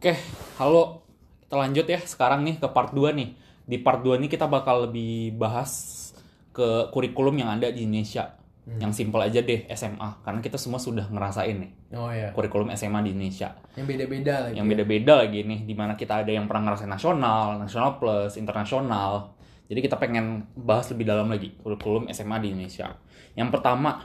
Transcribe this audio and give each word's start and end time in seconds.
Oke, 0.00 0.16
halo. 0.56 1.04
Kita 1.44 1.60
lanjut 1.60 1.84
ya 1.84 2.00
sekarang 2.00 2.40
nih 2.48 2.56
ke 2.56 2.72
part 2.72 2.96
2 2.96 3.12
nih. 3.12 3.36
Di 3.68 3.84
part 3.84 4.00
2 4.00 4.16
ini 4.16 4.32
kita 4.32 4.48
bakal 4.48 4.88
lebih 4.88 5.36
bahas 5.36 6.08
ke 6.56 6.88
kurikulum 6.88 7.36
yang 7.36 7.52
ada 7.52 7.68
di 7.68 7.84
Indonesia. 7.84 8.32
Yang 8.80 8.96
simpel 8.96 9.20
aja 9.28 9.44
deh 9.44 9.68
SMA, 9.68 10.24
karena 10.24 10.40
kita 10.40 10.56
semua 10.56 10.80
sudah 10.80 11.04
ngerasain 11.12 11.52
nih 11.52 11.72
Oh 11.92 12.08
ya. 12.08 12.32
kurikulum 12.32 12.72
SMA 12.72 13.04
di 13.04 13.12
Indonesia. 13.12 13.52
Yang 13.76 13.86
beda-beda 13.92 14.34
lagi. 14.48 14.54
Yang 14.56 14.66
beda-beda 14.72 15.12
lagi 15.20 15.38
nih, 15.44 15.60
di 15.68 15.74
mana 15.76 15.92
kita 16.00 16.24
ada 16.24 16.32
yang 16.32 16.48
pernah 16.48 16.72
ngerasain 16.72 16.88
nasional, 16.88 17.60
nasional 17.60 18.00
plus, 18.00 18.40
internasional. 18.40 19.36
Jadi 19.68 19.84
kita 19.84 20.00
pengen 20.00 20.48
bahas 20.56 20.88
lebih 20.96 21.12
dalam 21.12 21.28
lagi 21.28 21.52
kurikulum 21.60 22.08
SMA 22.08 22.40
di 22.40 22.56
Indonesia. 22.56 22.88
Yang 23.36 23.52
pertama, 23.52 24.00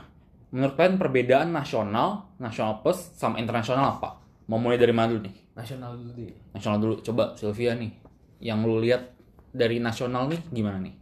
menurut 0.52 0.76
kalian 0.76 1.00
perbedaan 1.00 1.56
nasional, 1.56 2.36
nasional 2.36 2.84
plus, 2.84 3.16
sama 3.16 3.40
internasional 3.40 3.96
apa? 3.96 4.25
Mau 4.46 4.56
mulai 4.56 4.76
dari 4.76 4.90
mana 4.90 5.10
dulu 5.10 5.26
nih? 5.26 5.34
Nasional 5.52 5.96
dulu 5.96 6.10
deh. 6.14 6.30
nasional 6.52 6.78
dulu 6.78 6.94
coba 7.00 7.32
Sylvia 7.32 7.72
nih 7.72 7.90
yang 8.38 8.60
lu 8.60 8.78
lihat 8.78 9.00
dari 9.50 9.80
nasional 9.80 10.28
nih 10.28 10.36
gimana 10.50 10.76
nih 10.78 10.92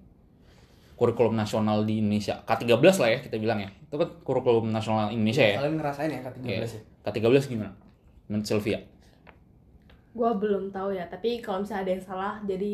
kurikulum 0.94 1.34
nasional 1.34 1.82
di 1.82 1.98
Indonesia 1.98 2.38
K13 2.40 2.70
lah 2.94 3.10
ya 3.10 3.18
kita 3.18 3.36
bilang 3.36 3.58
ya 3.58 3.66
itu 3.66 3.94
kan 3.94 4.06
kurikulum 4.22 4.70
nasional 4.70 5.10
Indonesia 5.10 5.42
ya 5.42 5.58
Kalian 5.58 5.74
ngerasain 5.76 6.06
ya 6.08 6.20
K13 6.22 6.46
Iya. 6.46 6.58
ya? 6.62 6.80
K13 7.02 7.50
gimana 7.50 7.74
menurut 8.24 8.46
Sylvia 8.46 8.78
Gua 10.14 10.30
belum 10.32 10.70
tahu 10.70 10.94
ya, 10.94 11.10
tapi 11.10 11.42
kalau 11.42 11.66
misalnya 11.66 11.82
ada 11.82 11.92
yang 11.98 12.04
salah 12.06 12.32
jadi 12.46 12.72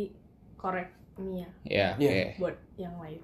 korek 0.54 0.92
ini 1.16 1.40
ya 1.40 1.48
ya 1.64 1.88
Iya. 1.96 2.12
oke 2.12 2.20
buat 2.38 2.56
yang 2.76 2.94
lain. 3.00 3.20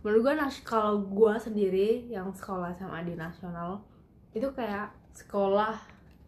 Menurut 0.00 0.20
gua 0.22 0.34
nas 0.38 0.62
kalau 0.62 1.02
gua 1.02 1.34
sendiri 1.34 2.06
yang 2.06 2.30
sekolah 2.30 2.70
sama 2.72 3.02
di 3.02 3.18
nasional 3.18 3.82
itu 4.30 4.46
kayak 4.54 4.94
sekolah 5.10 5.74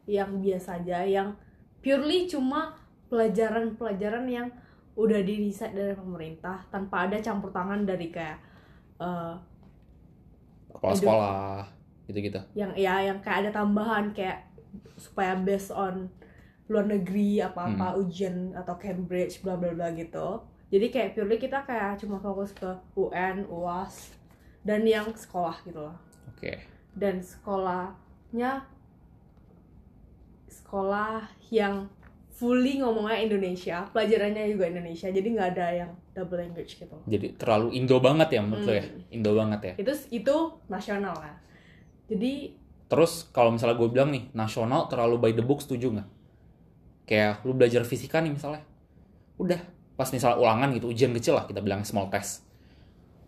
yang 0.06 0.42
biasa 0.42 0.83
aja 0.83 1.06
yang 1.06 1.34
purely 1.83 2.27
cuma 2.27 2.74
pelajaran-pelajaran 3.06 4.25
yang 4.27 4.48
udah 4.92 5.20
didesain 5.25 5.72
dari 5.72 5.97
pemerintah 5.97 6.61
tanpa 6.69 7.08
ada 7.08 7.20
campur 7.20 7.48
tangan 7.48 7.84
dari 7.89 8.12
kayak 8.12 8.39
eh, 9.00 9.34
kepala 10.73 10.92
Hidup. 10.92 11.00
sekolah 11.00 11.64
gitu-gitu. 12.11 12.41
Yang 12.53 12.73
ya 12.77 12.95
yang 13.00 13.19
kayak 13.25 13.39
ada 13.47 13.50
tambahan 13.62 14.12
kayak 14.12 14.48
supaya 15.00 15.36
based 15.39 15.73
on 15.73 16.08
luar 16.69 16.89
negeri 16.89 17.41
apa-apa 17.41 18.00
ujian 18.00 18.56
atau 18.56 18.77
Cambridge 18.77 19.41
bla 19.45 19.56
bla 19.56 19.73
bla 19.73 19.92
gitu. 19.92 20.41
Jadi 20.73 20.89
kayak 20.89 21.12
purely 21.12 21.36
kita 21.36 21.64
kayak 21.69 22.00
cuma 22.00 22.17
fokus 22.17 22.56
ke 22.56 22.69
UN 22.97 23.45
UAS 23.45 24.17
dan 24.64 24.86
yang 24.86 25.11
sekolah 25.12 25.58
gitu 25.67 25.84
loh 25.84 25.97
oke. 26.42 26.53
Dan 26.98 27.23
sekolahnya 27.23 28.67
sekolah 30.73 31.20
yang 31.53 31.84
fully 32.33 32.81
ngomongnya 32.81 33.20
Indonesia 33.20 33.84
pelajarannya 33.92 34.48
juga 34.56 34.73
Indonesia 34.73 35.12
jadi 35.12 35.29
nggak 35.37 35.48
ada 35.53 35.67
yang 35.84 35.91
double 36.17 36.41
language 36.41 36.81
gitu. 36.81 36.97
Jadi 37.05 37.37
terlalu 37.37 37.77
Indo 37.77 38.01
banget 38.01 38.33
ya 38.33 38.41
menurut 38.41 38.64
lo 38.64 38.73
ya? 38.73 38.89
Hmm. 38.89 39.12
Indo 39.12 39.31
banget 39.37 39.61
ya? 39.61 39.75
Itu 39.84 39.92
itu 40.09 40.37
nasional 40.73 41.12
lah 41.12 41.37
jadi 42.09 42.56
terus 42.89 43.29
kalau 43.37 43.53
misalnya 43.53 43.77
gue 43.77 43.89
bilang 43.92 44.09
nih 44.17 44.33
nasional 44.33 44.89
terlalu 44.89 45.20
by 45.20 45.33
the 45.37 45.45
book 45.45 45.61
setuju 45.61 45.92
nggak? 45.92 46.09
Kayak 47.05 47.45
lu 47.45 47.53
belajar 47.53 47.84
fisika 47.84 48.25
nih 48.25 48.33
misalnya. 48.33 48.64
Udah 49.36 49.61
pas 49.92 50.09
misalnya 50.09 50.41
ulangan 50.41 50.73
gitu 50.73 50.89
ujian 50.89 51.12
kecil 51.12 51.36
lah 51.36 51.45
kita 51.45 51.61
bilang 51.61 51.84
small 51.84 52.09
test. 52.09 52.48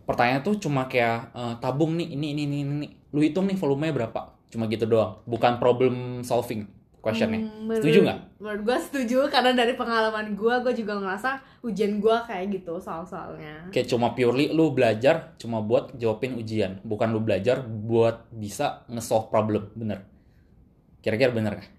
Pertanyaan 0.09 0.41
tuh 0.41 0.57
cuma 0.57 0.89
kayak 0.89 1.29
eh, 1.29 1.55
tabung 1.61 1.93
nih 1.93 2.09
ini 2.09 2.33
ini 2.33 2.41
ini 2.49 2.57
ini. 2.65 2.87
Lu 3.13 3.21
hitung 3.21 3.45
nih 3.45 3.57
volumenya 3.57 3.93
berapa? 3.93 4.33
Cuma 4.49 4.65
gitu 4.65 4.89
doang. 4.89 5.21
Bukan 5.29 5.61
problem 5.61 6.25
solving 6.25 6.84
questionnya 7.05 7.45
Hmm, 7.45 7.69
setuju 7.69 8.01
nggak? 8.01 8.19
Menurut 8.41 8.61
gue 8.65 8.77
setuju 8.81 9.17
karena 9.29 9.53
dari 9.53 9.77
pengalaman 9.77 10.33
gue, 10.33 10.53
gue 10.65 10.73
juga 10.73 10.97
ngerasa 10.97 11.37
ujian 11.61 12.01
gue 12.01 12.17
kayak 12.25 12.49
gitu 12.57 12.81
soal-soalnya. 12.81 13.69
kayak 13.69 13.85
cuma 13.85 14.17
purely 14.17 14.49
lu 14.49 14.73
belajar 14.73 15.37
cuma 15.37 15.61
buat 15.61 15.93
jawabin 15.93 16.33
ujian. 16.41 16.81
Bukan 16.81 17.13
lu 17.13 17.21
belajar 17.21 17.61
buat 17.61 18.25
bisa 18.33 18.81
nge-solve 18.89 19.29
problem 19.29 19.69
bener. 19.77 20.01
Kira-kira 21.05 21.29
bener 21.29 21.61
nggak? 21.61 21.71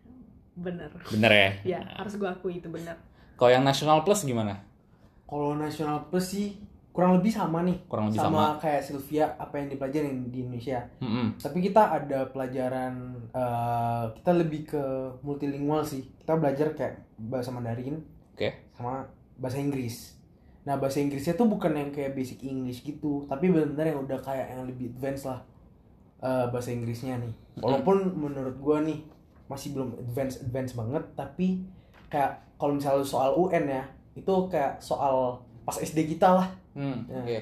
Bener. 0.56 0.90
bener 1.10 1.32
ya? 1.34 1.50
Ya 1.76 1.80
harus 1.98 2.14
gue 2.14 2.30
akui 2.30 2.62
itu 2.62 2.70
bener. 2.70 2.94
kalau 3.36 3.52
yang 3.52 3.66
nasional 3.66 4.00
plus 4.06 4.22
gimana? 4.24 4.62
Kalau 5.26 5.58
nasional 5.58 6.06
plus 6.08 6.32
sih 6.32 6.54
kurang 6.96 7.20
lebih 7.20 7.28
sama 7.28 7.60
nih. 7.60 7.76
Kurang 7.84 8.08
lebih 8.08 8.24
sama. 8.24 8.56
kayak 8.56 8.80
Sylvia 8.80 9.28
apa 9.36 9.60
yang 9.60 9.68
dipelajarin 9.68 10.32
di 10.32 10.48
Indonesia. 10.48 10.80
Mm-mm. 11.04 11.36
Tapi 11.36 11.60
kita 11.60 11.92
ada 11.92 12.24
pelajaran 12.32 13.12
eh, 13.36 14.04
kita 14.16 14.32
lebih 14.32 14.64
ke 14.64 14.84
multilingual 15.20 15.84
sih. 15.84 16.08
Kita 16.16 16.40
belajar 16.40 16.72
kayak 16.72 17.04
bahasa 17.20 17.52
Mandarin 17.52 18.00
oke 18.32 18.48
sama 18.72 19.04
bahasa 19.36 19.60
Inggris. 19.60 20.16
Nah 20.64 20.80
bahasa 20.80 21.04
Inggrisnya 21.04 21.36
tuh 21.36 21.52
bukan 21.52 21.76
yang 21.76 21.92
kayak 21.92 22.16
basic 22.16 22.40
English 22.48 22.80
gitu, 22.80 23.28
tapi 23.28 23.52
benar-benar 23.52 23.92
yang 23.92 24.00
udah 24.00 24.16
kayak 24.24 24.56
yang 24.56 24.64
lebih 24.64 24.96
advance 24.96 25.28
lah 25.28 25.44
eh, 26.24 26.48
bahasa 26.48 26.72
Inggrisnya 26.72 27.20
nih. 27.20 27.60
Walaupun 27.60 28.16
menurut 28.16 28.56
gua 28.56 28.80
nih 28.80 29.04
masih 29.52 29.76
belum 29.76 30.00
advance 30.00 30.40
advance 30.40 30.72
banget, 30.72 31.04
tapi 31.12 31.60
kayak 32.08 32.40
kalau 32.56 32.72
misalnya 32.80 33.04
soal 33.04 33.36
UN 33.36 33.68
ya, 33.68 33.84
itu 34.16 34.32
kayak 34.48 34.80
soal 34.80 35.44
pas 35.66 35.76
SD 35.76 36.06
kita 36.08 36.30
lah, 36.32 36.48
Hmm, 36.72 37.02
Ya. 37.04 37.18
oke. 37.18 37.38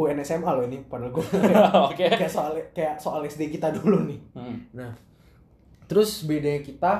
UN 0.00 0.16
SMA 0.18 0.48
loh 0.48 0.64
ini, 0.64 0.80
padahal 0.82 1.12
gua 1.12 1.20
Oke. 1.86 2.08
kayak 2.08 2.26
soal 2.26 2.56
kayak 2.72 2.96
soal 2.96 3.20
SD 3.22 3.50
kita 3.50 3.68
dulu 3.70 4.00
nih. 4.02 4.16
Hmm. 4.32 4.56
Terus 5.84 6.24
bedanya 6.24 6.60
kita 6.60 6.92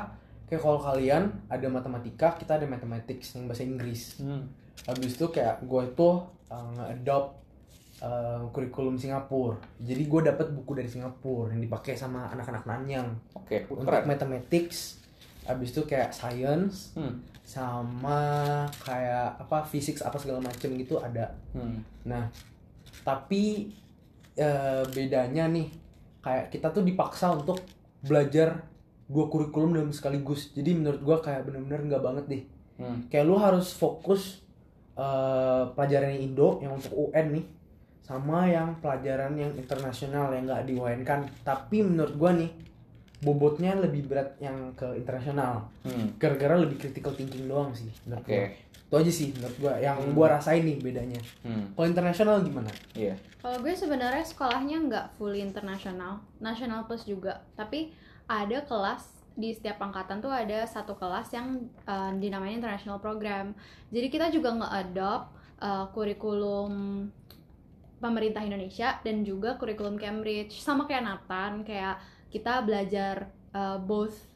kayak 0.45 0.61
kalau 0.61 0.77
kalian 0.77 1.31
ada 1.47 1.67
matematika, 1.67 2.35
kita 2.35 2.57
ada 2.57 2.67
mathematics 2.67 3.33
yang 3.33 3.47
bahasa 3.47 3.63
Inggris. 3.63 4.19
Hmm. 4.19 4.45
habis 4.83 5.13
itu 5.13 5.29
kayak 5.29 5.61
gue 5.63 5.83
itu 5.87 6.09
uh, 6.49 6.69
nge-adopt 6.73 7.37
uh, 8.01 8.49
kurikulum 8.49 8.97
Singapura 8.97 9.61
jadi 9.77 10.03
gue 10.03 10.21
dapat 10.25 10.49
buku 10.51 10.73
dari 10.73 10.89
Singapura 10.89 11.53
yang 11.53 11.61
dipakai 11.61 11.93
sama 11.93 12.25
anak-anak 12.29 12.65
Nanyang 12.65 13.13
Oke, 13.35 13.69
untuk 13.69 13.85
keren. 13.85 14.09
mathematics 14.09 15.05
habis 15.45 15.71
itu 15.71 15.85
kayak 15.85 16.11
science 16.11 16.97
Hmm. 16.97 17.21
Sama 17.51 18.23
kayak 18.79 19.35
apa 19.37 19.67
physics 19.67 20.01
apa 20.01 20.15
segala 20.15 20.39
macem 20.41 20.71
gitu 20.73 20.97
ada 20.97 21.35
Hmm. 21.51 21.83
nah 22.05 22.31
tapi 23.03 23.75
eh, 24.37 24.83
bedanya 24.89 25.51
nih 25.51 25.67
kayak 26.21 26.49
kita 26.49 26.71
tuh 26.71 26.81
dipaksa 26.81 27.35
untuk 27.35 27.59
belajar 28.01 28.63
dua 29.05 29.27
kurikulum 29.27 29.75
dalam 29.75 29.91
sekaligus 29.91 30.55
jadi 30.55 30.71
menurut 30.73 31.01
gue 31.01 31.17
kayak 31.21 31.43
bener-bener 31.43 31.81
nggak 31.89 32.05
banget 32.05 32.25
deh 32.29 32.43
Hmm. 32.79 33.05
kayak 33.09 33.27
lu 33.27 33.35
harus 33.37 33.75
fokus 33.75 34.41
eh, 34.95 35.65
pelajaran 35.71 36.13
yang 36.13 36.23
Indo 36.25 36.49
yang 36.61 36.73
untuk 36.73 36.95
UN 36.95 37.27
nih 37.35 37.47
sama 38.01 38.43
yang 38.45 38.75
pelajaran 38.77 39.35
yang 39.35 39.53
internasional 39.55 40.31
yang 40.31 40.45
nggak 40.45 40.65
di 40.65 40.75
UN 40.75 41.03
kan 41.03 41.21
tapi 41.43 41.81
menurut 41.81 42.15
gua 42.15 42.33
nih 42.33 42.49
bobotnya 43.21 43.77
lebih 43.77 44.09
berat 44.09 44.37
yang 44.41 44.73
ke 44.73 44.97
internasional 44.97 45.69
Hmm. 45.85 46.17
gara-gara 46.17 46.57
lebih 46.57 46.81
critical 46.81 47.13
thinking 47.13 47.47
doang 47.47 47.71
sih 47.71 47.89
menurut 48.05 48.25
Oke. 48.25 48.33
gua 48.33 48.49
itu 48.91 48.95
aja 48.97 49.13
sih 49.13 49.29
menurut 49.37 49.57
gua 49.61 49.73
yang 49.77 49.99
gua 50.13 50.27
rasain 50.35 50.65
nih 50.65 50.81
bedanya 50.81 51.21
Hmm. 51.45 51.73
kalau 51.77 51.87
internasional 51.87 52.41
gimana 52.41 52.73
Iya. 52.93 53.15
Kalau 53.41 53.57
gue 53.57 53.73
sebenarnya 53.73 54.21
sekolahnya 54.21 54.77
nggak 54.85 55.07
fully 55.17 55.41
internasional, 55.41 56.21
nasional 56.37 56.85
plus 56.85 57.09
juga. 57.09 57.41
Tapi 57.57 57.89
ada 58.29 58.61
kelas 58.69 59.01
di 59.33 59.57
setiap 59.57 59.81
angkatan 59.81 60.21
tuh 60.21 60.29
ada 60.29 60.69
satu 60.69 60.93
kelas 60.93 61.33
yang 61.33 61.65
uh, 61.89 62.13
dinamanya 62.21 62.61
international 62.61 63.01
program. 63.01 63.57
Jadi 63.89 64.13
kita 64.13 64.29
juga 64.29 64.53
nge-adopt 64.53 65.27
uh, 65.57 65.89
kurikulum 65.89 67.09
pemerintah 67.97 68.45
Indonesia 68.45 69.01
dan 69.01 69.25
juga 69.25 69.57
kurikulum 69.57 69.97
Cambridge. 69.97 70.61
Sama 70.61 70.85
kayak 70.85 71.09
Nathan, 71.09 71.65
kayak 71.65 71.97
kita 72.31 72.63
belajar 72.63 73.29
uh, 73.53 73.77
both 73.83 74.31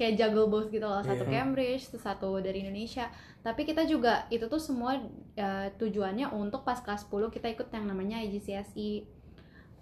kayak 0.00 0.16
juggle 0.16 0.48
both 0.48 0.72
gitu 0.72 0.88
loh, 0.88 1.04
satu 1.04 1.28
Iya. 1.28 1.44
Cambridge, 1.44 1.92
terus 1.92 2.00
satu 2.00 2.40
dari 2.40 2.64
Indonesia. 2.64 3.12
Tapi 3.44 3.68
kita 3.68 3.84
juga 3.84 4.24
itu 4.32 4.48
tuh 4.48 4.56
semua 4.56 4.96
uh, 5.36 5.68
tujuannya 5.76 6.32
untuk 6.32 6.64
pas 6.64 6.80
kelas 6.80 7.04
10 7.04 7.28
kita 7.28 7.52
ikut 7.52 7.68
yang 7.68 7.84
namanya 7.84 8.16
IGCSE 8.24 9.04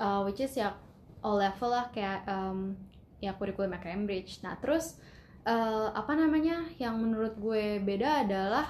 uh, 0.03 0.27
which 0.27 0.43
is 0.43 0.59
ya 0.59 0.75
all 1.23 1.39
level 1.39 1.71
lah 1.71 1.87
kayak 1.95 2.27
um, 2.27 2.75
ya 3.23 3.31
kurikulum 3.39 3.79
Cambridge. 3.79 4.43
Nah, 4.43 4.59
terus 4.59 4.99
uh, 5.47 5.95
apa 5.95 6.19
namanya 6.19 6.67
yang 6.83 6.99
menurut 6.99 7.39
gue 7.39 7.79
beda 7.83 8.27
adalah 8.27 8.67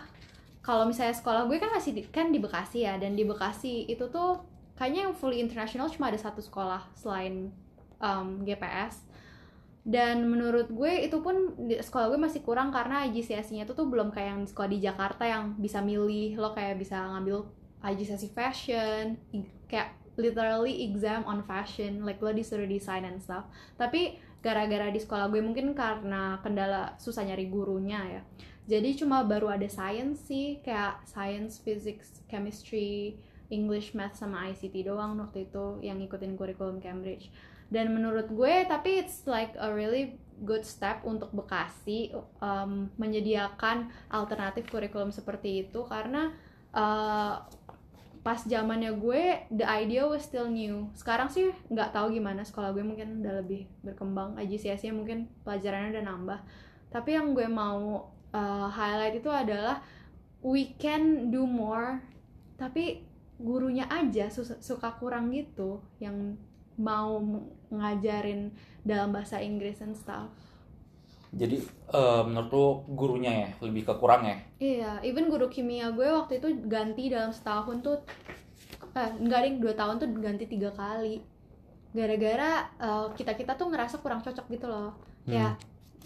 kalau 0.61 0.85
misalnya 0.85 1.17
sekolah 1.17 1.49
gue 1.49 1.57
kan 1.57 1.73
masih 1.73 1.97
di, 1.97 2.03
kan 2.09 2.29
di 2.29 2.41
Bekasi 2.41 2.85
ya 2.85 3.01
dan 3.01 3.17
di 3.17 3.25
Bekasi 3.25 3.89
itu 3.89 4.05
tuh 4.13 4.45
kayaknya 4.77 5.09
yang 5.09 5.15
fully 5.17 5.41
international 5.41 5.89
cuma 5.89 6.13
ada 6.13 6.21
satu 6.21 6.45
sekolah 6.45 6.93
selain 6.93 7.49
um, 7.99 8.47
GPS 8.47 9.09
dan 9.89 10.29
menurut 10.29 10.69
gue 10.69 11.09
itu 11.09 11.17
pun 11.25 11.57
di 11.65 11.81
sekolah 11.81 12.13
gue 12.13 12.21
masih 12.21 12.45
kurang 12.45 12.69
karena 12.69 13.09
IGCSE-nya 13.09 13.65
itu 13.65 13.73
tuh 13.73 13.89
belum 13.89 14.13
kayak 14.13 14.29
yang 14.37 14.43
sekolah 14.45 14.69
di 14.69 14.79
Jakarta 14.85 15.25
yang 15.25 15.57
bisa 15.57 15.81
milih. 15.81 16.37
Lo 16.37 16.53
kayak 16.53 16.77
bisa 16.77 17.01
ngambil 17.17 17.49
IGCSE 17.81 18.29
fashion 18.37 19.17
kayak 19.65 19.97
literally 20.21 20.85
exam 20.85 21.25
on 21.25 21.41
fashion 21.41 22.05
like 22.05 22.21
lo 22.21 22.37
disuruh 22.37 22.69
desain 22.69 23.09
and 23.09 23.25
stuff. 23.25 23.49
Tapi 23.81 24.21
gara-gara 24.45 24.93
di 24.93 25.01
sekolah 25.01 25.33
gue 25.33 25.41
mungkin 25.41 25.73
karena 25.73 26.37
kendala 26.45 26.93
susah 27.01 27.25
nyari 27.25 27.49
gurunya 27.49 28.21
ya. 28.21 28.23
Jadi 28.69 29.01
cuma 29.01 29.25
baru 29.25 29.49
ada 29.57 29.73
science 29.73 30.29
sih 30.29 30.61
kayak 30.61 31.01
science 31.09 31.65
physics 31.65 32.21
chemistry 32.29 33.17
English 33.49 33.97
math 33.97 34.21
sama 34.21 34.53
ICT 34.53 34.85
doang 34.85 35.17
waktu 35.17 35.49
itu 35.49 35.81
yang 35.81 35.97
ngikutin 35.97 36.37
kurikulum 36.37 36.77
Cambridge 36.77 37.33
dan 37.69 37.93
menurut 37.93 38.33
gue 38.33 38.65
tapi 38.65 39.05
it's 39.05 39.29
like 39.29 39.53
a 39.61 39.69
really 39.69 40.17
good 40.43 40.63
step 40.63 41.03
untuk 41.03 41.35
Bekasi 41.35 42.15
um, 42.39 42.89
menyediakan 42.97 43.91
alternatif 44.09 44.71
kurikulum 44.71 45.11
seperti 45.11 45.67
itu 45.67 45.83
karena 45.85 46.31
uh, 46.73 47.43
pas 48.23 48.41
zamannya 48.45 48.93
gue 48.99 49.51
the 49.55 49.67
idea 49.67 50.05
was 50.05 50.27
still 50.27 50.47
new. 50.51 50.91
Sekarang 50.95 51.33
sih 51.33 51.51
nggak 51.71 51.95
tahu 51.95 52.15
gimana 52.15 52.45
sekolah 52.45 52.75
gue 52.75 52.85
mungkin 52.85 53.25
udah 53.25 53.41
lebih 53.43 53.67
berkembang 53.83 54.37
IGCSE 54.39 54.91
mungkin 54.95 55.31
pelajarannya 55.43 55.99
udah 55.99 56.05
nambah. 56.05 56.41
Tapi 56.93 57.11
yang 57.17 57.33
gue 57.33 57.49
mau 57.49 58.13
uh, 58.33 58.69
highlight 58.69 59.19
itu 59.19 59.31
adalah 59.33 59.81
we 60.45 60.77
can 60.79 61.33
do 61.35 61.45
more 61.45 61.99
tapi 62.59 63.07
gurunya 63.39 63.87
aja 63.87 64.27
su- 64.35 64.59
suka 64.59 64.99
kurang 64.99 65.31
gitu 65.31 65.79
yang 66.03 66.35
mau 66.79 67.21
ngajarin 67.69 68.55
dalam 68.87 69.13
bahasa 69.13 69.43
Inggris 69.43 69.83
and 69.85 69.99
stuff 69.99 70.31
Jadi 71.29 71.61
eh, 71.93 72.23
menurut 72.25 72.51
lu 72.57 72.67
gurunya 72.97 73.33
ya 73.45 73.49
lebih 73.61 73.85
ke 73.85 73.95
kurang 74.01 74.25
ya? 74.25 74.37
Iya, 74.57 74.93
even 75.05 75.29
guru 75.29 75.53
kimia 75.53 75.93
gue 75.93 76.09
waktu 76.09 76.41
itu 76.41 76.49
ganti 76.65 77.13
dalam 77.13 77.37
setahun 77.37 77.85
tuh, 77.85 78.01
eh, 78.97 79.13
enggak 79.21 79.45
ding, 79.45 79.57
dua 79.61 79.77
tahun 79.77 80.01
tuh 80.01 80.09
ganti 80.25 80.49
tiga 80.49 80.73
kali. 80.73 81.21
Gara-gara 81.93 82.73
kita 83.13 83.37
kita 83.37 83.61
tuh 83.61 83.69
ngerasa 83.69 84.01
kurang 84.01 84.25
cocok 84.25 84.47
gitu 84.49 84.73
loh. 84.73 84.97
Ya, 85.29 85.53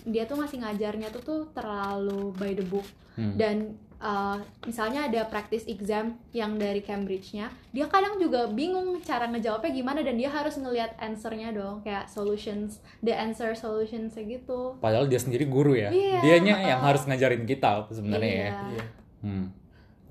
dia 0.02 0.26
tuh 0.26 0.42
masih 0.42 0.58
ngajarnya 0.58 1.14
tuh 1.14 1.22
tuh 1.22 1.40
terlalu 1.54 2.34
by 2.34 2.58
the 2.58 2.66
book. 2.66 2.86
Hmm. 3.14 3.38
Dan 3.38 3.78
eh, 4.02 4.38
misalnya 4.66 5.06
ada 5.06 5.22
practice 5.30 5.64
exam 5.70 6.18
yang 6.34 6.58
dari 6.58 6.82
Cambridge-nya, 6.82 7.54
dia 7.70 7.86
kadang 7.86 8.18
juga 8.18 8.50
bingung 8.50 8.98
cara 9.06 9.30
ngejawabnya 9.30 9.70
gimana 9.70 10.00
dan 10.02 10.18
dia 10.18 10.28
harus 10.28 10.58
ngelihat 10.58 10.98
answer-nya 10.98 11.54
dong, 11.54 11.86
kayak 11.86 12.10
solutions, 12.10 12.82
the 13.00 13.14
answer 13.14 13.54
solutions 13.54 14.18
gitu. 14.18 14.74
Padahal 14.82 15.06
dia 15.06 15.22
sendiri 15.22 15.46
guru 15.46 15.78
ya. 15.78 15.94
Iya, 15.94 16.18
Dianya 16.20 16.54
yang 16.60 16.80
uh-uh. 16.82 16.88
harus 16.90 17.06
ngajarin 17.06 17.46
kita 17.46 17.86
sebenarnya 17.94 18.32
ya. 18.34 18.42
Iya. 18.42 18.52
Iya. 18.74 18.84
Hmm. 19.22 19.46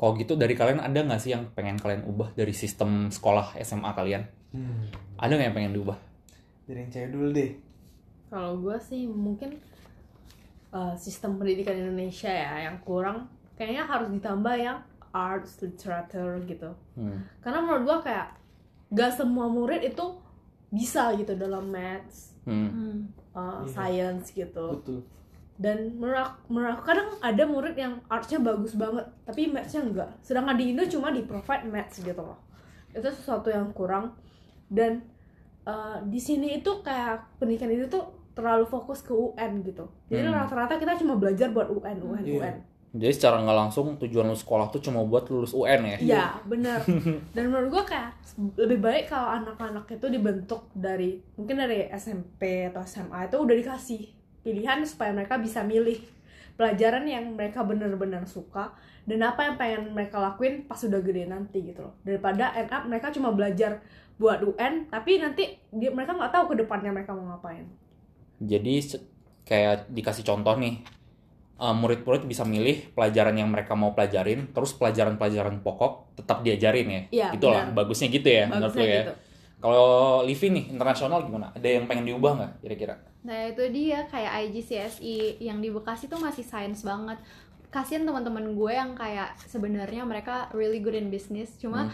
Kalau 0.02 0.18
gitu 0.18 0.34
dari 0.34 0.58
kalian 0.58 0.82
ada 0.82 1.00
nggak 1.06 1.22
sih 1.22 1.30
yang 1.30 1.54
pengen 1.54 1.78
kalian 1.78 2.02
ubah 2.10 2.34
dari 2.34 2.56
sistem 2.58 3.14
sekolah 3.14 3.54
SMA 3.62 3.92
kalian? 3.94 4.26
Hmm. 4.50 4.90
Ada 5.22 5.38
nggak 5.38 5.48
yang 5.52 5.58
pengen 5.62 5.74
diubah? 5.78 5.98
Dari 6.66 6.80
yang 6.88 6.90
cewek 6.90 7.10
dulu 7.14 7.28
deh. 7.30 7.52
Kalau 8.32 8.58
gue 8.58 8.78
sih 8.82 9.06
mungkin 9.06 9.60
uh, 10.72 10.96
sistem 10.98 11.38
pendidikan 11.38 11.76
Indonesia 11.76 12.32
ya 12.32 12.66
yang 12.72 12.80
kurang 12.82 13.28
kayaknya 13.54 13.84
harus 13.84 14.10
ditambah 14.10 14.56
yang 14.56 14.80
arts 15.12 15.60
literature 15.60 16.40
gitu. 16.44 16.72
Hmm. 16.96 17.20
Karena 17.40 17.60
menurut 17.60 17.84
gue 17.84 17.98
kayak 18.08 18.28
gak 18.90 19.12
semua 19.14 19.48
murid 19.48 19.84
itu 19.84 20.06
bisa 20.68 21.12
gitu 21.16 21.36
dalam 21.36 21.68
maths, 21.68 22.32
Hmm. 22.42 22.68
Hmm. 22.68 22.98
uh, 23.32 23.62
Iya. 23.62 23.68
science 23.68 24.32
gitu. 24.32 24.80
Betul. 24.80 25.00
Dan 25.56 25.94
menurut 25.96 26.42
aku 26.74 26.84
kadang 26.84 27.12
ada 27.22 27.44
murid 27.46 27.76
yang 27.76 28.02
artsnya 28.08 28.40
bagus 28.40 28.74
banget 28.74 29.06
tapi 29.22 29.46
mathsnya 29.46 29.84
enggak. 29.84 30.10
Sedangkan 30.22 30.58
di 30.58 30.74
Indo 30.74 30.82
cuma 30.88 31.12
di 31.12 31.22
provide 31.22 31.68
maths 31.68 32.00
gitu 32.00 32.18
loh. 32.18 32.40
Itu 32.90 33.06
sesuatu 33.06 33.48
yang 33.48 33.70
kurang 33.72 34.16
dan 34.68 35.06
uh, 35.64 36.02
di 36.02 36.18
sini 36.18 36.58
itu 36.58 36.82
kayak 36.82 37.38
pendidikan 37.38 37.70
itu 37.70 37.86
tuh 37.86 38.02
terlalu 38.32 38.64
fokus 38.66 39.04
ke 39.04 39.12
UN 39.12 39.62
gitu. 39.62 39.86
Jadi 40.08 40.24
Hmm. 40.24 40.34
rata-rata 40.34 40.80
kita 40.80 40.96
cuma 40.98 41.14
belajar 41.14 41.52
buat 41.52 41.68
UN, 41.68 41.98
UN, 42.00 42.24
Iya. 42.24 42.40
UN. 42.40 42.56
Jadi 42.92 43.14
secara 43.16 43.40
nggak 43.40 43.56
langsung 43.56 43.96
tujuan 44.04 44.28
lu 44.28 44.36
sekolah 44.36 44.68
tuh 44.68 44.84
cuma 44.84 45.00
buat 45.08 45.24
lulus 45.32 45.56
UN 45.56 45.96
ya? 45.96 45.98
Iya, 45.98 46.26
benar. 46.52 46.84
Dan 47.32 47.48
menurut 47.48 47.72
gua 47.72 47.84
kayak 47.88 48.12
lebih 48.60 48.84
baik 48.84 49.08
kalau 49.08 49.32
anak-anak 49.32 49.88
itu 49.88 50.08
dibentuk 50.12 50.68
dari 50.76 51.24
mungkin 51.40 51.64
dari 51.64 51.88
SMP 51.96 52.68
atau 52.68 52.84
SMA 52.84 53.32
itu 53.32 53.40
udah 53.40 53.56
dikasih 53.56 54.02
pilihan 54.44 54.84
supaya 54.84 55.16
mereka 55.16 55.40
bisa 55.40 55.64
milih 55.64 56.04
pelajaran 56.60 57.08
yang 57.08 57.32
mereka 57.32 57.64
benar-benar 57.64 58.28
suka 58.28 58.76
dan 59.08 59.24
apa 59.24 59.50
yang 59.50 59.56
pengen 59.58 59.82
mereka 59.96 60.20
lakuin 60.22 60.68
pas 60.68 60.78
udah 60.84 61.00
gede 61.00 61.32
nanti 61.32 61.64
gitu 61.64 61.88
loh. 61.88 61.96
Daripada 62.04 62.52
end 62.60 62.70
up 62.70 62.84
mereka 62.86 63.08
cuma 63.16 63.32
belajar 63.32 63.80
buat 64.20 64.44
UN 64.44 64.92
tapi 64.92 65.18
nanti 65.18 65.58
dia, 65.74 65.90
mereka 65.90 66.14
nggak 66.14 66.30
tahu 66.30 66.54
ke 66.54 66.56
depannya 66.62 66.92
mereka 66.92 67.16
mau 67.16 67.34
ngapain. 67.34 67.66
Jadi 68.44 69.00
kayak 69.48 69.90
dikasih 69.90 70.22
contoh 70.22 70.54
nih, 70.60 70.86
eh, 71.62 71.76
murid-murid 71.78 72.26
bisa 72.26 72.42
milih 72.42 72.90
pelajaran 72.98 73.38
yang 73.38 73.54
mereka 73.54 73.78
mau 73.78 73.94
pelajarin, 73.94 74.50
terus 74.50 74.74
pelajaran-pelajaran 74.74 75.62
pokok 75.62 76.18
tetap 76.18 76.42
diajarin 76.42 76.88
ya. 76.90 77.02
Iya, 77.14 77.28
Itulah 77.38 77.70
benar. 77.70 77.78
bagusnya 77.78 78.08
gitu 78.10 78.26
ya 78.28 78.44
menurut 78.50 78.74
lu 78.74 78.82
Bagusnya 78.82 78.86
ya. 78.90 79.04
gitu. 79.06 79.14
Kalau 79.62 79.90
Livi 80.26 80.48
nih 80.50 80.66
internasional 80.74 81.22
gimana? 81.22 81.54
Ada 81.54 81.68
yang 81.70 81.86
pengen 81.86 82.10
diubah 82.10 82.32
nggak 82.34 82.52
kira-kira? 82.66 82.96
Nah 83.22 83.46
itu 83.46 83.62
dia 83.70 84.10
kayak 84.10 84.50
IGCSE 84.50 85.38
yang 85.38 85.62
di 85.62 85.70
Bekasi 85.70 86.10
tuh 86.10 86.18
masih 86.18 86.42
science 86.42 86.82
banget. 86.82 87.22
Kasian 87.70 88.04
teman-teman 88.04 88.58
gue 88.58 88.74
yang 88.74 88.98
kayak 88.98 89.38
sebenarnya 89.46 90.02
mereka 90.04 90.50
really 90.52 90.82
good 90.82 90.98
in 90.98 91.08
business, 91.08 91.54
cuma 91.56 91.88
Hmm. 91.88 91.94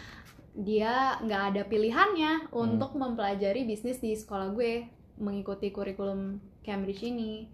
dia 0.57 1.19
nggak 1.21 1.43
ada 1.53 1.61
pilihannya 1.67 2.49
untuk 2.49 2.95
mempelajari 2.95 3.61
bisnis 3.61 3.99
di 3.99 4.15
sekolah 4.15 4.55
gue 4.55 4.87
mengikuti 5.19 5.69
kurikulum 5.69 6.39
Cambridge 6.63 7.03
ini. 7.03 7.45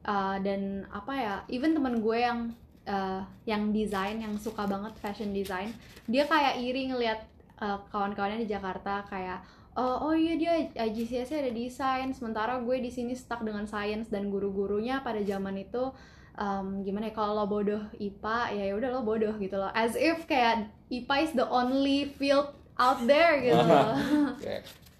Uh, 0.00 0.40
dan 0.40 0.88
apa 0.88 1.12
ya, 1.12 1.34
even 1.52 1.76
temen 1.76 2.00
gue 2.00 2.18
yang 2.18 2.56
uh, 2.88 3.20
yang 3.44 3.68
desain, 3.70 4.16
yang 4.16 4.32
suka 4.40 4.64
banget 4.64 4.96
fashion 4.96 5.36
design, 5.36 5.76
dia 6.08 6.24
kayak 6.24 6.56
iri 6.60 6.88
ngelihat 6.88 7.20
uh, 7.60 7.78
kawan-kawannya 7.92 8.42
di 8.42 8.48
Jakarta 8.48 9.04
kayak 9.06 9.44
oh, 9.76 10.10
oh 10.10 10.14
iya 10.16 10.34
dia 10.34 10.52
IGCSE 10.74 11.46
ada 11.46 11.52
desain 11.52 12.10
sementara 12.10 12.58
gue 12.58 12.76
di 12.82 12.90
sini 12.90 13.14
stuck 13.14 13.44
dengan 13.44 13.68
science 13.70 14.10
dan 14.10 14.28
guru-gurunya 14.32 15.04
pada 15.04 15.22
zaman 15.22 15.62
itu 15.62 15.94
um, 16.36 16.82
gimana 16.82 17.10
ya 17.10 17.14
kalau 17.14 17.32
lo 17.38 17.46
bodoh 17.46 17.82
IPA 17.96 18.38
ya 18.56 18.64
ya 18.70 18.74
udah 18.74 18.90
lo 18.90 19.00
bodoh 19.06 19.34
gitu 19.38 19.56
loh. 19.56 19.70
As 19.72 19.94
if 19.94 20.26
kayak 20.26 20.72
IPA 20.90 21.16
is 21.22 21.32
the 21.36 21.46
only 21.46 22.10
field 22.18 22.50
out 22.80 23.00
there 23.04 23.38
gitu 23.40 23.60
loh. 23.60 23.94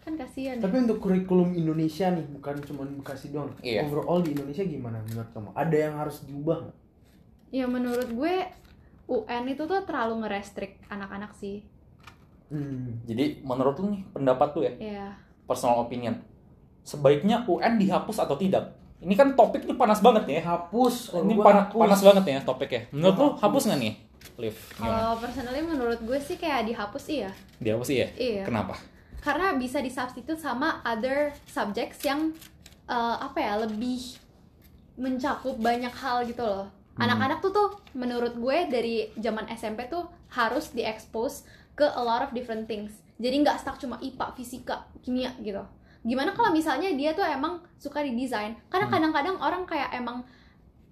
Kan 0.00 0.16
kasihan 0.16 0.56
ya. 0.56 0.62
Tapi 0.62 0.76
untuk 0.80 0.98
kurikulum 0.98 1.52
Indonesia 1.52 2.08
nih, 2.08 2.24
bukan 2.30 2.56
cuma 2.62 2.82
Bekasi 2.84 3.30
doang. 3.30 3.52
Iya. 3.60 3.84
Overall 3.84 4.20
di 4.20 4.32
Indonesia 4.32 4.62
gimana 4.62 4.98
menurut 5.02 5.28
kamu? 5.30 5.50
Ada 5.52 5.76
yang 5.78 5.94
harus 5.96 6.24
diubah 6.24 6.58
nggak? 6.62 6.78
ya 7.50 7.66
menurut 7.66 8.06
gue 8.06 8.34
UN 9.08 9.44
itu 9.44 9.66
tuh 9.66 9.82
terlalu 9.82 10.22
ngerestrik 10.22 10.78
anak-anak 10.86 11.34
sih 11.34 11.66
Hmm. 12.46 13.02
jadi 13.02 13.42
menurut 13.42 13.74
lu 13.76 13.90
nih 13.90 14.02
pendapat 14.08 14.48
tuh 14.50 14.62
ya, 14.62 14.72
ya 14.76 15.06
personal 15.44 15.78
opinion, 15.80 16.14
sebaiknya 16.80 17.42
UN 17.44 17.74
dihapus 17.76 18.18
atau 18.20 18.34
tidak? 18.34 18.74
Ini 18.98 19.14
kan 19.14 19.34
topiknya 19.34 19.74
panas 19.74 19.98
banget 19.98 20.26
ya. 20.28 20.42
Hapus. 20.44 21.10
Ini 21.16 21.34
pana- 21.36 21.66
hapus. 21.66 21.78
panas 21.80 22.00
banget 22.00 22.24
ya 22.28 22.38
topiknya. 22.40 22.82
Menurut 22.90 23.16
lu 23.16 23.28
hapus. 23.34 23.62
nggak 23.66 23.80
nih, 23.80 23.94
Liv? 24.36 24.54
Gimana? 24.72 24.90
kalau 24.92 25.14
personally 25.18 25.62
menurut 25.64 25.98
gue 26.00 26.18
sih 26.18 26.36
kayak 26.36 26.66
dihapus 26.66 27.04
iya 27.08 27.30
Dihapus 27.58 27.88
iya? 27.88 28.06
Iya. 28.12 28.42
Kenapa? 28.44 28.74
Karena 29.20 29.52
bisa 29.56 29.84
disubstitute 29.84 30.40
sama 30.40 30.80
other 30.82 31.32
subjects 31.44 32.00
yang 32.04 32.32
uh, 32.88 33.20
apa 33.20 33.38
ya 33.38 33.54
lebih 33.64 34.16
mencakup 35.00 35.56
banyak 35.56 35.92
hal 35.92 36.24
gitu 36.28 36.44
loh. 36.44 36.68
Anak-anak 37.00 37.40
tuh 37.40 37.52
tuh 37.52 37.68
menurut 37.96 38.36
gue 38.36 38.58
dari 38.68 39.08
zaman 39.16 39.48
SMP 39.56 39.88
tuh 39.88 40.04
harus 40.36 40.68
diekspos 40.76 41.48
ke 41.72 41.86
a 41.88 42.02
lot 42.02 42.20
of 42.20 42.36
different 42.36 42.68
things. 42.68 42.92
Jadi 43.16 43.40
nggak 43.40 43.56
stuck 43.60 43.80
cuma 43.80 43.96
IPA 44.04 44.36
fisika 44.36 44.84
kimia 45.00 45.32
gitu. 45.40 45.64
Gimana 46.04 46.36
kalau 46.36 46.52
misalnya 46.52 46.92
dia 46.92 47.16
tuh 47.16 47.24
emang 47.24 47.60
suka 47.80 48.04
di 48.04 48.12
desain 48.16 48.56
karena 48.68 48.88
Hmm. 48.88 48.94
kadang-kadang 48.96 49.36
orang 49.40 49.62
kayak 49.64 49.92
emang 49.96 50.24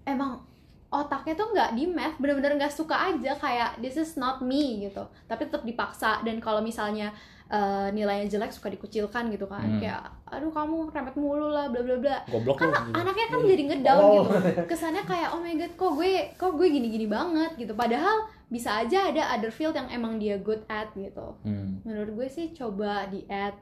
emang 0.05 0.41
otaknya 0.89 1.37
tuh 1.37 1.53
nggak 1.53 1.69
di 1.77 1.85
math 1.85 2.17
bener-bener 2.17 2.57
nggak 2.57 2.73
suka 2.73 2.97
aja 2.97 3.37
kayak 3.37 3.77
this 3.77 3.93
is 3.95 4.17
not 4.17 4.41
me 4.41 4.89
gitu. 4.89 5.05
Tapi 5.25 5.45
tetap 5.45 5.61
dipaksa 5.61 6.25
dan 6.25 6.41
kalau 6.41 6.59
misalnya 6.59 7.13
eh, 7.45 7.87
nilainya 7.93 8.25
jelek 8.25 8.49
suka 8.49 8.73
dikucilkan 8.73 9.29
gitu 9.29 9.45
kan. 9.45 9.61
Hmm. 9.65 9.77
kayak 9.77 10.01
aduh 10.29 10.49
kamu 10.49 10.89
remet 10.89 11.15
mulu 11.17 11.49
lah 11.49 11.69
bla 11.69 11.81
bla 11.81 11.97
bla. 11.97 12.17
Goblok 12.25 12.57
kan 12.57 12.69
anaknya 12.93 13.25
kan 13.29 13.39
jadi 13.45 13.63
ngedown 13.69 14.01
Oh. 14.01 14.13
gitu. 14.13 14.29
Kesannya 14.65 15.03
kayak 15.05 15.29
oh 15.33 15.41
my 15.41 15.53
god 15.57 15.73
kok 15.73 15.91
gue 15.93 16.11
kok 16.33 16.51
gue 16.57 16.67
gini 16.69 16.87
gini 16.89 17.05
banget 17.05 17.53
gitu. 17.57 17.73
Padahal 17.73 18.25
bisa 18.49 18.81
aja 18.81 19.13
ada 19.13 19.37
other 19.37 19.53
field 19.53 19.77
yang 19.77 19.85
emang 19.93 20.17
dia 20.17 20.41
good 20.41 20.65
at 20.65 20.89
gitu. 20.97 21.37
Hmm. 21.45 21.85
menurut 21.85 22.17
gue 22.17 22.27
sih 22.27 22.49
coba 22.49 23.05
di 23.05 23.21
add 23.29 23.53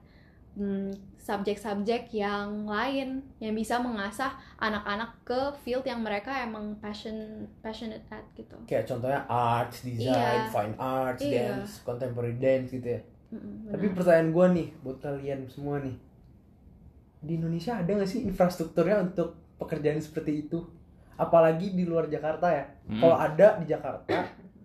hmm, 0.58 0.90
subjek-subjek 1.18 2.10
yang 2.10 2.66
lain 2.66 3.22
yang 3.38 3.54
bisa 3.54 3.78
mengasah 3.78 4.32
anak-anak 4.58 5.12
ke 5.22 5.38
field 5.58 5.84
yang 5.84 6.00
mereka 6.00 6.34
emang 6.40 6.74
passion 6.78 7.14
passionate 7.60 8.04
at 8.10 8.26
gitu 8.34 8.56
Kayak 8.66 8.88
contohnya 8.88 9.22
arts, 9.24 9.84
design, 9.84 10.18
Iya. 10.42 10.50
fine 10.50 10.76
arts, 10.76 11.22
Iya. 11.22 11.42
dance, 11.54 11.72
contemporary 11.82 12.36
dance 12.36 12.72
gitu 12.72 12.90
ya. 12.90 13.02
Mm-mm, 13.28 13.70
Tapi 13.70 13.86
pertanyaan 13.92 14.32
gua 14.32 14.48
nih 14.50 14.72
buat 14.82 14.98
kalian 14.98 15.46
semua 15.48 15.78
nih. 15.80 15.96
di 17.18 17.34
Indonesia 17.34 17.74
ada 17.76 17.90
nggak 17.90 18.08
sih 18.08 18.22
infrastrukturnya 18.24 19.02
untuk 19.04 19.34
pekerjaan 19.58 19.98
seperti 19.98 20.46
itu 20.46 20.62
apalagi 21.16 21.74
di 21.74 21.82
luar 21.82 22.06
Jakarta 22.06 22.46
ya 22.48 22.66
Hmm. 22.86 23.02
kalau 23.02 23.18
ada 23.18 23.58
di 23.58 23.66
Jakarta 23.66 24.22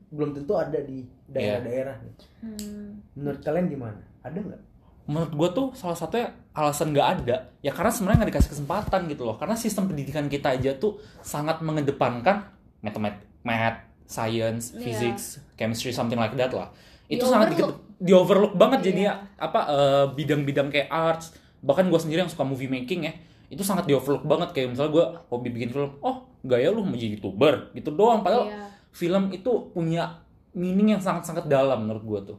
belum 0.09 0.31
tentu 0.33 0.53
ada 0.55 0.77
di 0.79 1.01
Iya. 1.01 1.33
daerah-daerah 1.59 1.97
nih. 1.99 2.15
Hmm. 2.39 2.89
menurut 3.15 3.41
kalian 3.41 3.67
gimana 3.67 3.97
ada 4.21 4.37
nggak 4.37 4.63
menurut 5.04 5.32
gue 5.32 5.49
tuh 5.52 5.66
salah 5.73 5.94
satunya 5.94 6.30
alasan 6.52 6.90
nggak 6.90 7.09
ada 7.18 7.37
ya 7.59 7.71
karena 7.71 7.90
sebenarnya 7.90 8.18
nggak 8.23 8.30
dikasih 8.32 8.50
kesempatan 8.52 9.00
gitu 9.06 9.23
loh 9.23 9.35
karena 9.35 9.54
sistem 9.54 9.87
pendidikan 9.87 10.26
kita 10.26 10.52
aja 10.52 10.75
tuh 10.75 10.94
sangat 11.21 11.59
mengedepankan 11.61 12.47
matematik 12.80 13.26
math 13.42 13.82
science 14.04 14.71
Iya. 14.71 14.80
physics 14.80 15.25
chemistry 15.54 15.90
something 15.90 16.16
like 16.16 16.35
that 16.35 16.50
lah 16.50 16.71
itu 17.06 17.18
Di 17.18 17.26
sangat 17.26 17.52
overlook. 17.52 17.76
di, 17.99 18.04
di 18.04 18.12
overlook 18.12 18.54
banget 18.54 18.78
Iya. 18.78 18.87
jadinya 18.87 19.12
apa 19.37 19.61
eh, 19.66 20.04
bidang-bidang 20.12 20.68
kayak 20.68 20.88
arts 20.88 21.26
bahkan 21.59 21.87
gue 21.87 21.99
sendiri 21.99 22.21
yang 22.21 22.30
suka 22.30 22.42
movie 22.42 22.66
making 22.66 23.02
ya 23.02 23.12
itu 23.49 23.61
sangat 23.61 23.85
di 23.85 23.92
overlook 23.92 24.23
banget 24.23 24.50
kayak 24.50 24.73
misalnya 24.73 24.92
gue 24.92 25.04
hobi 25.28 25.49
bikin 25.50 25.71
film 25.71 25.99
oh 25.99 26.30
gaya 26.42 26.68
lu 26.68 26.82
mau 26.82 26.94
jadi 26.94 27.14
youtuber 27.14 27.71
gitu 27.73 27.90
doang 27.90 28.23
padahal 28.23 28.47
Iya. 28.47 28.66
film 28.90 29.30
itu 29.30 29.50
punya 29.71 30.23
meaning 30.52 30.90
yang 30.90 31.00
sangat-sangat 31.00 31.49
dalam 31.49 31.82
menurut 31.82 32.04
gue 32.04 32.21
tuh. 32.28 32.38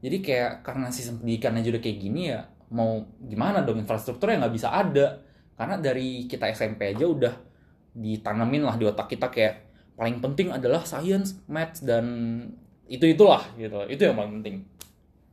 Jadi 0.00 0.16
kayak 0.18 0.60
karena 0.60 0.88
sistem 0.88 1.20
pendidikan 1.20 1.52
aja 1.52 1.68
udah 1.68 1.78
kayak 1.78 1.98
gini 1.98 2.22
ya, 2.28 2.40
mau 2.68 3.00
gimana 3.20 3.60
dong 3.60 3.78
infrastrukturnya 3.78 4.40
nggak 4.40 4.54
bisa 4.54 4.68
ada. 4.68 5.20
Karena 5.54 5.76
dari 5.76 6.24
kita 6.24 6.48
SMP 6.48 6.90
aja 6.90 7.04
udah 7.04 7.34
ditanamin 7.92 8.62
lah 8.62 8.74
di 8.74 8.84
otak 8.84 9.08
kita 9.08 9.28
kayak 9.28 9.54
paling 9.92 10.18
penting 10.18 10.48
adalah 10.48 10.80
science, 10.82 11.44
maths 11.46 11.82
dan 11.82 12.04
itu 12.86 13.04
itulah 13.04 13.44
gitu. 13.54 13.76
Itu 13.86 14.02
yang 14.02 14.16
paling 14.16 14.34
penting. 14.40 14.56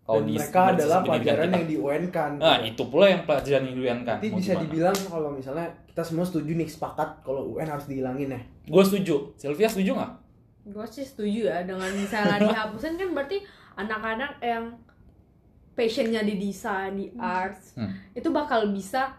dan 0.07 0.23
di- 0.23 0.39
mereka 0.39 0.71
adalah 0.71 1.03
pelajaran 1.03 1.43
kita. 1.45 1.57
yang 1.57 1.67
di 1.67 1.77
UN 1.77 2.03
kan 2.07 2.31
Nah, 2.37 2.63
itu 2.63 2.79
pula 2.87 3.11
yang 3.11 3.27
pelajaran 3.27 3.59
yang 3.61 3.75
diuliankan. 3.75 4.15
Berarti 4.17 4.39
bisa 4.39 4.53
dibilang 4.57 4.95
kalau 5.03 5.29
misalnya 5.29 5.67
kita 5.85 5.99
semua 5.99 6.23
setuju 6.23 6.55
nih 6.55 6.63
sepakat 6.65 7.27
kalau 7.27 7.51
UN 7.51 7.67
harus 7.67 7.91
dihilangin 7.91 8.31
ya 8.31 8.39
Gue 8.65 8.83
setuju. 8.83 9.35
Sylvia 9.35 9.67
setuju 9.67 9.91
nggak? 9.93 10.11
gue 10.67 10.83
sih 10.85 11.03
setuju 11.03 11.47
ya 11.47 11.63
dengan 11.63 11.91
misalnya 11.91 12.39
dihapusin 12.45 12.95
kan 12.95 13.11
berarti 13.11 13.39
anak-anak 13.77 14.41
yang 14.41 14.73
passionnya 15.73 16.25
di 16.25 16.35
desain 16.35 16.97
di 16.97 17.13
arts 17.15 17.77
Hmm. 17.77 17.93
itu 18.11 18.27
bakal 18.27 18.65
bisa 18.67 19.13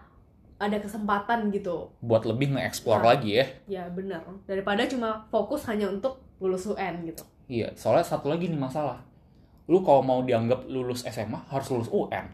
ada 0.58 0.74
kesempatan 0.76 1.54
gitu 1.54 1.86
Buat 2.02 2.26
lebih 2.26 2.50
nge-explore 2.52 2.98
Nah. 2.98 3.14
lagi 3.14 3.30
ya. 3.32 3.46
ya 3.70 3.84
benar 3.88 4.26
daripada 4.44 4.82
cuma 4.84 5.22
fokus 5.28 5.62
hanya 5.64 5.86
untuk 5.86 6.18
lulus 6.38 6.66
UN 6.66 7.06
gitu 7.06 7.22
Iya, 7.48 7.72
soalnya 7.72 8.04
satu 8.04 8.28
lagi 8.28 8.44
nih 8.44 8.60
masalah. 8.60 9.00
Lu 9.64 9.80
kalau 9.80 10.04
mau 10.04 10.20
dianggap 10.20 10.68
lulus 10.68 11.00
SMA 11.02 11.40
harus 11.48 11.64
lulus 11.72 11.88
UN. 11.88 12.28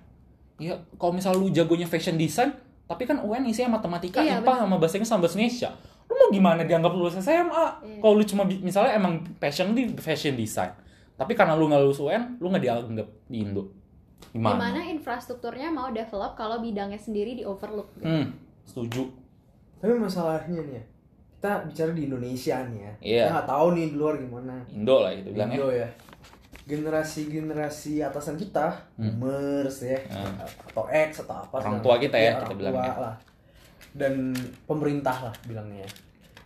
Iya, 0.59 0.75
kalau 0.99 1.15
misal 1.15 1.39
lu 1.39 1.47
jagonya 1.49 1.87
fashion 1.87 2.19
design, 2.19 2.51
tapi 2.85 3.07
kan 3.07 3.23
UN 3.23 3.47
isinya 3.47 3.79
matematika, 3.79 4.19
Iya, 4.19 4.43
IPA 4.43 4.53
sama 4.59 4.75
bahasa 4.75 4.99
Inggris 4.99 5.07
sama 5.07 5.23
bahasa 5.23 5.39
Indonesia. 5.39 5.71
Lu 6.05 6.19
mau 6.19 6.29
gimana 6.29 6.67
dianggap 6.67 6.91
lulus 6.93 7.15
SMA? 7.17 7.47
Iya. 7.47 8.03
Kalau 8.03 8.15
lu 8.15 8.27
cuma 8.27 8.43
misalnya 8.43 8.93
emang 8.93 9.23
passion 9.39 9.71
di 9.71 9.87
fashion 9.95 10.35
design. 10.35 10.75
Tapi 11.15 11.33
karena 11.33 11.55
lu 11.55 11.67
nggak 11.67 11.81
lulus 11.81 11.99
UN, 11.99 12.37
lu 12.37 12.49
nggak 12.49 12.61
dianggap 12.61 13.09
di 13.25 13.39
Indo. 13.41 13.71
Gimana? 14.31 14.57
Gimana 14.57 14.81
infrastrukturnya 14.89 15.69
mau 15.69 15.89
develop 15.89 16.35
kalau 16.35 16.59
bidangnya 16.59 16.99
sendiri 16.99 17.35
di 17.35 17.45
overlook? 17.45 17.95
gitu? 17.95 18.05
Hmm, 18.05 18.27
setuju. 18.65 19.05
tapi 19.77 19.95
masalahnya 19.95 20.65
nih 20.65 20.75
ya 20.75 20.85
kita 21.35 21.51
bicara 21.63 21.93
di 21.93 22.03
Indonesia 22.03 22.57
nih 22.65 22.81
ya 22.81 22.93
Iya. 22.99 23.21
kita 23.21 23.33
nggak 23.35 23.49
tahu 23.51 23.67
nih 23.71 23.85
di 23.85 23.95
luar 23.95 24.15
gimana 24.17 24.55
Indo 24.67 24.97
lah 24.99 25.13
gitu 25.13 25.29
bilangnya. 25.31 25.55
Indo 25.55 25.69
ya 25.71 25.89
generasi-generasi 26.65 27.93
atasan 28.01 28.35
kita 28.35 28.67
Hmm. 28.95 29.21
boomers 29.21 29.77
ya 29.83 30.01
Hmm. 30.07 30.41
atau 30.41 30.85
X 30.87 31.21
atau 31.21 31.37
apa 31.39 31.55
Orang 31.59 31.81
tua 31.81 31.97
kita 31.99 32.17
ya, 32.17 32.33
kita 32.33 32.41
orang 32.43 32.57
bilangnya. 32.57 32.85
tua 32.87 32.97
lah 33.03 33.17
dan 33.93 34.15
pemerintah 34.65 35.17
lah 35.23 35.35
bilangnya 35.45 35.85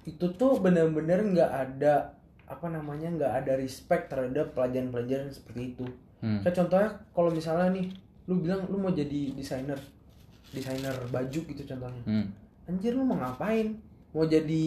itu 0.03 0.27
tuh 0.33 0.59
benar-benar 0.59 1.23
nggak 1.23 1.51
ada 1.53 1.95
apa 2.49 2.67
namanya 2.67 3.09
nggak 3.11 3.33
ada 3.39 3.53
respect 3.55 4.09
terhadap 4.09 4.53
pelajaran-pelajaran 4.53 5.29
seperti 5.29 5.73
itu 5.73 5.87
Hmm. 6.19 6.43
kayak 6.43 6.57
contohnya 6.57 6.91
kalau 7.13 7.31
misalnya 7.31 7.71
nih 7.73 7.87
lu 8.27 8.41
bilang 8.41 8.67
lu 8.67 8.77
mau 8.77 8.91
jadi 8.91 9.31
desainer 9.33 9.79
desainer 10.49 10.91
baju 11.07 11.41
gitu 11.45 11.63
contohnya 11.65 12.03
Hmm. 12.03 12.27
anjir 12.67 12.91
lu 12.91 13.05
mau 13.05 13.15
ngapain 13.15 13.77
mau 14.11 14.25
jadi 14.25 14.65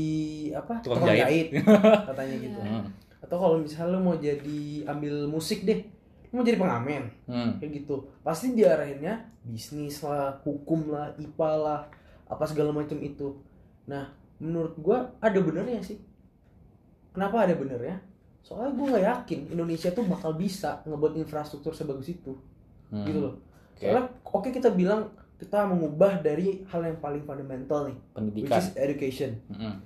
apa 0.54 0.80
Tukang 0.80 1.10
jahit. 1.10 1.52
katanya 2.08 2.36
gitu. 2.40 2.56
Hmm. 2.58 2.86
atau 3.20 3.38
kalau 3.38 3.58
misalnya 3.58 3.92
lu 3.92 4.02
mau 4.02 4.16
jadi 4.16 4.62
ambil 4.88 5.28
musik 5.28 5.62
deh 5.62 5.82
lu 6.30 6.40
mau 6.40 6.46
jadi 6.46 6.56
pengamen 6.56 7.04
Hmm. 7.26 7.52
kayak 7.58 7.84
gitu 7.84 7.96
pasti 8.22 8.54
diarahinnya 8.54 9.20
bisnis 9.44 10.00
lah 10.00 10.32
hukum 10.40 10.88
lah 10.88 11.12
IPA 11.18 11.52
lah 11.58 11.82
apa 12.26 12.44
segala 12.46 12.72
macam 12.72 12.96
itu 12.96 13.36
nah 13.84 14.08
menurut 14.38 14.78
gua 14.78 15.12
ada 15.20 15.36
benernya 15.36 15.82
sih 15.82 16.00
kenapa 17.12 17.44
ada 17.44 17.54
benernya 17.54 18.00
soalnya 18.42 18.74
gua 18.74 18.86
nggak 18.92 19.06
yakin 19.06 19.40
Indonesia 19.52 19.90
tuh 19.92 20.04
bakal 20.04 20.34
bisa 20.34 20.82
ngebuat 20.84 21.14
infrastruktur 21.16 21.72
sebagus 21.72 22.10
itu 22.10 22.34
Hmm. 22.92 23.08
gitu 23.08 23.24
loh 23.24 23.36
Oke. 23.72 23.88
soalnya 23.88 24.04
oke 24.26 24.50
kita 24.52 24.68
bilang 24.70 25.08
kita 25.40 25.64
mengubah 25.64 26.20
dari 26.20 26.68
hal 26.68 26.84
yang 26.84 27.00
paling 27.00 27.24
fundamental 27.24 27.88
nih 27.88 27.96
which 27.96 28.12
Pendidikan. 28.14 28.60
is 28.60 28.68
education 28.76 29.32
Hmm. 29.48 29.80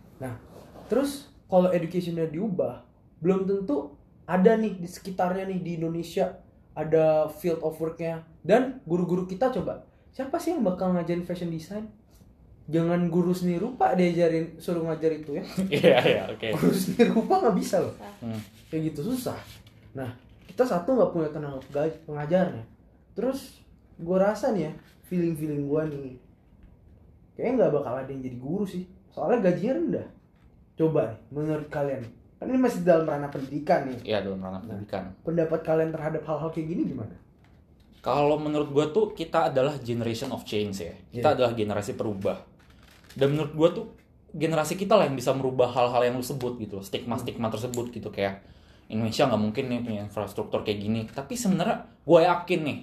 Terus 0.86 1.29
kalau 1.46 1.70
educationnya 1.70 2.25
diubah, 2.25 2.82
belum 3.17 3.46
tentu 3.46 3.94
ada 4.25 4.53
nih 4.53 4.77
di 4.77 4.86
sekitarnya 4.86 5.46
nih 5.48 5.60
di 5.62 5.72
Indonesia 5.77 6.41
ada 6.74 7.29
field 7.32 7.62
of 7.62 7.77
worknya 7.77 8.22
dan 8.41 8.82
guru-guru 8.84 9.25
kita 9.25 9.50
coba 9.50 9.86
siapa 10.10 10.38
sih 10.38 10.53
yang 10.53 10.62
bakal 10.62 10.94
ngajarin 10.94 11.22
fashion 11.22 11.50
design? 11.50 11.89
Jangan 12.66 13.14
guru 13.14 13.30
seni 13.30 13.62
rupa 13.62 13.94
diajarin 13.94 14.58
suruh 14.58 14.82
ngajar 14.84 15.14
itu 15.14 15.38
ya. 15.38 15.44
Iya, 15.78 15.98
iya, 16.02 16.24
oke. 16.28 16.48
Guru 16.58 16.74
seni 16.74 17.04
rupa 17.06 17.38
nggak 17.40 17.56
bisa 17.56 17.78
loh. 17.80 17.94
Hmm. 18.20 18.42
Kayak 18.68 18.90
gitu 18.94 19.14
susah. 19.14 19.38
Nah 19.94 20.10
kita 20.46 20.66
satu 20.66 20.98
nggak 20.98 21.12
punya 21.14 21.30
tenaga 21.30 21.86
pengajarnya. 22.10 22.66
Terus 23.14 23.62
gue 23.96 24.18
rasa 24.18 24.50
nih 24.52 24.68
ya 24.68 24.72
feeling 25.06 25.38
feeling 25.38 25.70
gue 25.70 25.82
nih 25.94 26.16
kayaknya 27.38 27.52
nggak 27.62 27.72
bakal 27.76 27.94
ada 27.96 28.10
yang 28.10 28.22
jadi 28.24 28.38
guru 28.38 28.66
sih. 28.66 28.84
Soalnya 29.14 29.48
gajinya 29.48 29.74
rendah. 29.76 30.08
Coba 30.76 31.08
nih, 31.08 31.20
menurut 31.32 31.68
kalian, 31.72 32.04
kan 32.36 32.52
ini 32.52 32.60
masih 32.60 32.84
dalam 32.84 33.08
ranah 33.08 33.32
pendidikan 33.32 33.88
nih. 33.88 34.00
Iya, 34.04 34.28
dalam 34.28 34.44
ranah 34.44 34.60
pendidikan. 34.60 35.08
Pendapat 35.24 35.64
kalian 35.64 35.96
terhadap 35.96 36.20
hal-hal 36.28 36.50
kayak 36.52 36.68
gini 36.68 36.82
gimana? 36.84 37.16
Kalau 38.04 38.36
menurut 38.36 38.70
gue 38.70 38.86
tuh 38.92 39.16
kita 39.16 39.48
adalah 39.50 39.80
generation 39.80 40.36
of 40.36 40.44
change 40.44 40.84
ya. 40.84 40.92
Kita 41.10 41.32
Iya. 41.32 41.36
adalah 41.40 41.52
generasi 41.56 41.96
perubah. 41.96 42.44
Dan 43.16 43.36
menurut 43.36 43.54
gue 43.56 43.70
tuh 43.82 43.86
generasi 44.36 44.76
kita 44.76 45.00
lah 45.00 45.08
yang 45.08 45.16
bisa 45.16 45.32
merubah 45.32 45.72
hal-hal 45.72 46.12
yang 46.12 46.16
lu 46.20 46.26
sebut 46.26 46.60
gitu. 46.60 46.84
Stigma-stigma 46.84 47.48
tersebut 47.48 47.90
gitu 47.96 48.12
kayak 48.12 48.44
Indonesia 48.92 49.26
nggak 49.26 49.42
mungkin 49.42 49.64
nih 49.72 49.80
punya 49.82 50.02
infrastruktur 50.06 50.62
kayak 50.62 50.80
gini. 50.84 51.08
Tapi 51.08 51.34
sebenarnya 51.34 51.88
gue 52.04 52.20
yakin 52.22 52.60
nih, 52.62 52.78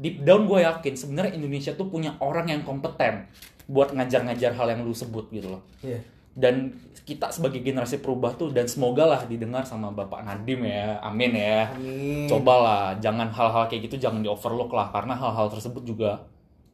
deep 0.00 0.16
down 0.24 0.48
gue 0.48 0.64
yakin 0.64 0.94
sebenarnya 0.96 1.32
Indonesia 1.36 1.72
tuh 1.76 1.86
punya 1.92 2.16
orang 2.18 2.50
yang 2.50 2.64
kompeten 2.64 3.28
buat 3.68 3.92
ngajar-ngajar 3.92 4.56
hal 4.56 4.66
yang 4.72 4.80
lu 4.82 4.96
sebut 4.96 5.28
gitu 5.30 5.54
loh. 5.54 5.62
Iya. 5.84 6.00
Dan 6.34 6.74
kita 7.04 7.28
sebagai 7.28 7.60
generasi 7.60 8.00
perubah 8.00 8.32
tuh 8.34 8.48
dan 8.50 8.64
semoga 8.64 9.04
lah 9.04 9.20
didengar 9.28 9.62
sama 9.68 9.92
Bapak 9.92 10.24
Nadim 10.24 10.64
ya, 10.64 10.96
amin 11.04 11.36
ya 11.36 11.68
Amin. 11.68 12.24
cobalah 12.24 12.96
jangan 12.96 13.28
hal-hal 13.28 13.68
kayak 13.68 13.92
gitu 13.92 14.08
jangan 14.08 14.24
di 14.24 14.28
overlook 14.32 14.72
lah 14.72 14.88
karena 14.88 15.12
hal-hal 15.12 15.52
tersebut 15.52 15.84
juga 15.84 16.24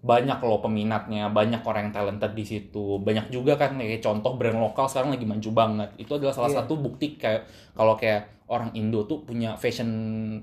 banyak 0.01 0.41
loh 0.41 0.59
peminatnya 0.59 1.29
banyak 1.29 1.61
orang 1.61 1.89
yang 1.89 1.95
talented 1.95 2.33
di 2.33 2.41
situ 2.41 2.97
banyak 2.99 3.29
juga 3.29 3.53
kan 3.55 3.77
kayak 3.77 4.01
contoh 4.01 4.33
brand 4.33 4.57
lokal 4.57 4.89
sekarang 4.89 5.13
lagi 5.13 5.29
maju 5.29 5.51
banget 5.53 5.91
itu 5.97 6.09
adalah 6.11 6.33
salah 6.33 6.49
Iya. 6.49 6.59
satu 6.65 6.75
bukti 6.75 7.15
kayak 7.15 7.45
kalau 7.73 7.95
kayak 7.95 8.33
orang 8.49 8.73
Indo 8.73 9.05
tuh 9.05 9.23
punya 9.23 9.55
fashion 9.55 9.91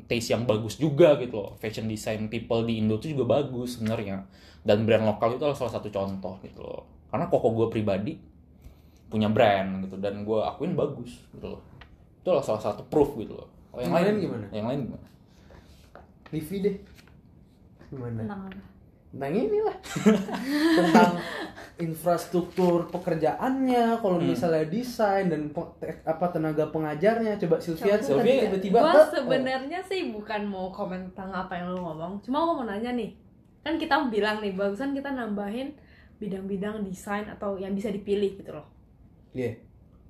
taste 0.05 0.31
yang 0.31 0.45
bagus 0.45 0.77
juga 0.77 1.17
gitu 1.17 1.41
loh 1.41 1.51
fashion 1.57 1.89
design 1.89 2.29
people 2.29 2.63
di 2.63 2.77
Indo 2.77 2.95
tuh 2.95 3.09
juga 3.09 3.25
bagus 3.33 3.75
sebenarnya 3.75 4.21
dan 4.61 4.85
brand 4.85 5.03
lokal 5.03 5.33
itu 5.33 5.41
adalah 5.41 5.57
salah 5.57 5.73
satu 5.73 5.89
contoh 5.89 6.37
gitu 6.39 6.61
loh 6.61 6.85
karena 7.09 7.25
koko 7.25 7.47
gue 7.51 7.67
pribadi 7.67 8.13
punya 9.07 9.25
brand 9.27 9.81
gitu 9.83 9.97
dan 9.97 10.21
gue 10.21 10.37
akuin 10.37 10.77
bagus 10.77 11.17
gitu 11.33 11.49
loh 11.49 11.61
itu 12.21 12.27
adalah 12.29 12.45
salah 12.45 12.61
satu 12.61 12.85
proof 12.85 13.17
gitu 13.17 13.33
loh 13.33 13.49
Kalau 13.73 13.81
yang 13.81 13.89
Yang 13.89 13.95
lain 13.97 14.05
lain 14.05 14.17
gimana? 14.21 14.45
yang 14.53 14.65
lain 14.69 14.79
gimana 14.85 15.07
Livi 16.27 16.57
deh. 16.59 16.75
Gimana? 17.87 18.19
Tentang 18.19 18.41
apa? 18.51 18.59
Tentang 19.17 19.33
ini 19.33 19.59
lah. 19.59 19.73
Tentang 20.77 21.11
infrastruktur 21.77 22.85
pekerjaannya, 22.89 23.97
kalau 23.97 24.17
Hmm. 24.17 24.29
misalnya 24.29 24.65
desain 24.65 25.25
dan 25.25 25.49
apa 26.03 26.25
tenaga 26.29 26.69
pengajarnya. 26.69 27.37
Coba 27.37 27.57
Sylvia 27.57 27.97
tuh 27.97 28.17
tadi 28.17 28.45
tiba-tiba 28.45 28.77
Gua 28.79 28.93
"Eh, 28.95 29.09
sebenarnya 29.11 29.79
sih 29.81 30.09
bukan 30.09 30.41
mau 30.45 30.69
komen 30.69 31.09
tentang 31.11 31.33
apa 31.35 31.53
yang 31.53 31.73
lu 31.73 31.81
ngomong 31.81 32.21
cuma 32.21 32.37
gua 32.39 32.53
mau 32.55 32.65
nanya 32.65 32.93
nih 32.93 33.13
kan 33.61 33.75
kita 33.75 33.99
bilang 34.07 34.39
nih 34.39 34.53
bagusan 34.53 34.93
kita 34.93 35.11
nambahin 35.11 35.73
bidang-bidang 36.17 36.81
desain 36.81 37.25
atau 37.25 37.57
yang 37.57 37.73
bisa 37.73 37.89
dipilih 37.89 38.37
gitu 38.37 38.53
loh 38.53 38.65
Iya. 39.33 39.53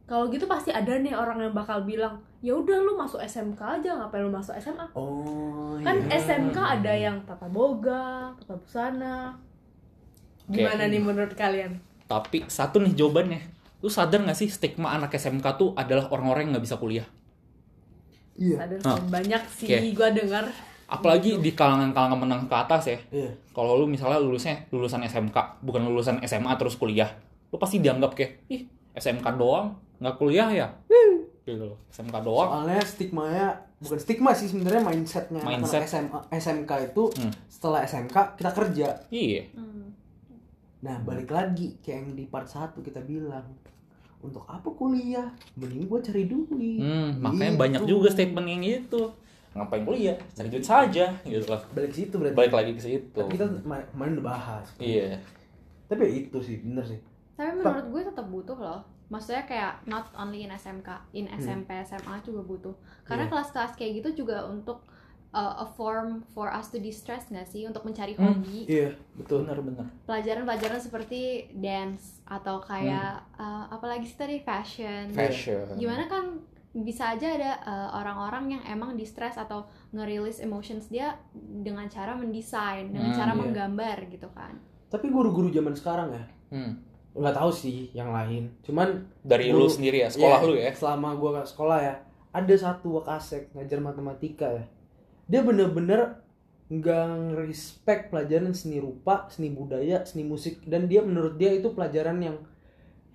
Kalau 0.08 0.26
gitu 0.28 0.48
pasti 0.48 0.72
ada 0.72 0.96
nih 0.96 1.12
orang 1.12 1.38
yang 1.38 1.52
bakal 1.52 1.84
bilang 1.84 2.16
ya 2.40 2.56
udah 2.56 2.80
lu 2.80 2.96
masuk 2.96 3.20
SMK 3.20 3.60
aja 3.60 3.92
ngapain 3.94 4.24
lu 4.24 4.32
masuk 4.32 4.56
SMA 4.56 4.88
Oh, 4.96 5.76
kan 5.80 6.00
iya. 6.02 6.16
SMK 6.18 6.56
ada 6.56 6.94
yang 6.94 7.20
tata 7.24 7.46
boga 7.46 8.32
tata 8.38 8.56
busana 8.56 9.36
Gimana 10.48 10.88
nih 10.88 11.04
menurut 11.04 11.36
kalian? 11.36 11.76
Tapi 12.08 12.48
satu 12.48 12.80
nih 12.80 12.96
jawabannya. 12.96 13.44
Lu 13.84 13.92
sadar 13.92 14.24
gak 14.24 14.32
sih 14.34 14.48
stigma 14.48 14.96
anak 14.96 15.12
SMK 15.12 15.44
tuh 15.54 15.76
adalah 15.76 16.08
orang-orang 16.08 16.48
yang 16.48 16.52
nggak 16.56 16.66
bisa 16.66 16.80
kuliah? 16.80 17.04
Iya. 18.34 18.56
Ada 18.58 18.76
Ah. 18.86 18.96
banyak 19.02 19.44
sih 19.52 19.68
Oke. 19.68 19.92
gua 19.92 20.08
dengar. 20.16 20.48
Apalagi 20.88 21.36
di 21.44 21.52
kalangan-kalangan 21.52 22.16
menengah 22.16 22.48
ke 22.48 22.56
atas 22.56 22.84
ya. 22.88 23.00
Iya. 23.12 23.28
Kalau 23.52 23.76
lu 23.76 23.92
misalnya 23.92 24.24
lulusnya 24.24 24.64
lulusan 24.72 25.04
SMK, 25.04 25.36
bukan 25.60 25.84
lulusan 25.84 26.24
SMA 26.24 26.56
terus 26.56 26.80
kuliah, 26.80 27.12
lu 27.52 27.60
pasti 27.60 27.84
dianggap 27.84 28.16
kayak, 28.16 28.48
ih 28.48 28.64
SMK 28.98 29.28
doang, 29.34 29.72
nggak 29.98 30.16
kuliah 30.16 30.50
ya? 30.50 30.68
Gitu 31.40 31.64
loh. 31.64 31.78
SMK 31.88 32.16
doang. 32.20 32.50
Soalnya 32.52 32.82
stigmanya 32.82 33.48
bukan 33.78 33.98
stigma 33.98 34.32
sih 34.34 34.48
sebenarnya 34.48 34.82
mindsetnya 34.82 35.40
Mindset. 35.40 35.86
SMA, 35.86 36.20
SMK 36.30 36.72
itu 36.84 37.04
Hmm. 37.14 37.32
setelah 37.48 37.80
SMK 37.82 38.36
kita 38.36 38.52
kerja. 38.52 38.88
Iya. 39.08 39.42
Hmm. 39.54 39.94
Nah 40.80 40.98
balik 41.02 41.30
lagi 41.30 41.78
kayak 41.80 41.98
yang 42.00 42.12
di 42.14 42.26
part 42.26 42.46
1 42.46 42.82
kita 42.82 43.00
bilang 43.00 43.46
untuk 44.20 44.44
apa 44.44 44.66
kuliah? 44.68 45.30
Mending 45.54 45.86
gua 45.86 46.00
cari 46.00 46.26
duit. 46.26 46.82
Hmm, 46.82 47.18
makanya 47.18 47.50
Gitu. 47.50 47.60
banyak 47.60 47.84
juga 47.86 48.08
statement 48.10 48.48
yang 48.48 48.62
gitu. 48.62 49.02
Ngapain 49.54 49.82
kuliah? 49.84 50.18
Cari 50.32 50.50
duit 50.50 50.62
saja, 50.62 51.06
gitu 51.24 51.46
loh. 51.48 51.62
Balik 51.72 51.90
ke 51.90 51.98
situ 51.98 52.14
berarti. 52.14 52.36
Balik 52.36 52.54
lagi 52.54 52.72
ke 52.74 52.82
situ. 52.84 53.10
Tapi 53.16 53.32
kita 53.32 53.46
ma- 53.64 53.88
kemarin 53.88 54.12
udah 54.14 54.26
bahas. 54.28 54.66
Iya. 54.78 55.18
Tapi 55.88 55.98
ya 56.00 56.10
itu 56.20 56.38
sih 56.40 56.60
bener 56.60 56.84
sih. 56.84 57.00
Tapi 57.38 57.52
menurut 57.56 57.88
gue 57.88 58.02
tetap 58.04 58.26
butuh 58.26 58.58
loh. 58.58 58.82
Maksudnya 59.08 59.46
kayak 59.46 59.86
not 59.86 60.12
only 60.14 60.44
in 60.44 60.52
SMK, 60.52 60.90
in 61.14 61.32
SMP, 61.32 61.72
SMA 61.82 62.20
juga 62.20 62.44
butuh. 62.44 62.76
Karena 63.06 63.24
Iya. 63.24 63.32
kelas-kelas 63.32 63.72
kayak 63.74 64.04
gitu 64.04 64.26
juga 64.26 64.44
untuk 64.44 64.84
uh, 65.30 65.60
a 65.60 65.68
form 65.70 66.24
for 66.28 66.50
us 66.50 66.68
to 66.68 66.78
distress 66.78 67.30
nggak 67.30 67.46
sih? 67.46 67.64
Untuk 67.64 67.84
mencari 67.84 68.16
Hmm. 68.16 68.36
hobi. 68.36 68.66
Iya 68.66 68.98
betul. 69.14 69.46
Benar-benar. 69.46 69.86
Pelajaran-pelajaran 70.04 70.82
seperti 70.82 71.22
dance 71.54 72.20
atau 72.26 72.60
kayak 72.60 73.22
uh, 73.38 73.70
apalagi 73.70 74.04
sih 74.04 74.18
tadi 74.18 74.42
fashion. 74.42 75.08
Fashion. 75.12 75.78
Gimana 75.78 76.10
kan 76.10 76.42
bisa 76.74 77.10
aja 77.10 77.32
ada 77.32 77.52
uh, 77.64 77.90
orang-orang 77.96 78.54
yang 78.54 78.64
emang 78.68 78.94
distress 78.94 79.34
atau 79.36 79.66
ngerilis 79.92 80.38
emotions 80.40 80.88
dia 80.88 81.16
dengan 81.34 81.88
cara 81.88 82.12
mendesain, 82.14 82.88
dengan 82.88 83.12
Hmm, 83.12 83.18
cara 83.18 83.32
iya. 83.32 83.40
menggambar 83.40 83.98
gitu 84.10 84.28
kan. 84.30 84.52
Tapi 84.88 85.08
guru-guru 85.08 85.48
zaman 85.48 85.74
sekarang 85.74 86.12
ya 86.12 86.24
Hmm. 86.48 86.80
Nggak 87.18 87.36
tahu 87.36 87.52
sih 87.52 87.90
yang 87.92 88.14
lain. 88.14 88.54
Cuman 88.62 89.10
Dari 89.26 89.50
Guru- 89.50 89.66
lu 89.66 89.74
sendiri 89.74 90.06
ya, 90.06 90.10
sekolah 90.10 90.40
Iya, 90.40 90.48
lu 90.48 90.54
ya. 90.56 90.70
Selama 90.72 91.18
gua 91.18 91.42
ke 91.42 91.50
sekolah 91.50 91.80
ya, 91.82 91.96
ada 92.32 92.56
satu 92.56 93.02
wakasek 93.02 93.52
ngajar 93.58 93.80
matematika 93.82 94.48
ya. 94.54 94.66
Dia 95.28 95.42
bener-bener 95.42 96.22
nggak 96.68 97.40
respect 97.40 98.12
pelajaran 98.12 98.52
seni 98.52 98.78
rupa, 98.78 99.26
seni 99.32 99.50
budaya, 99.50 100.04
seni 100.04 100.28
musik 100.28 100.62
dan 100.68 100.86
dia 100.86 101.00
menurut 101.00 101.40
dia 101.40 101.56
itu 101.56 101.72
pelajaran 101.72 102.20
yang 102.20 102.38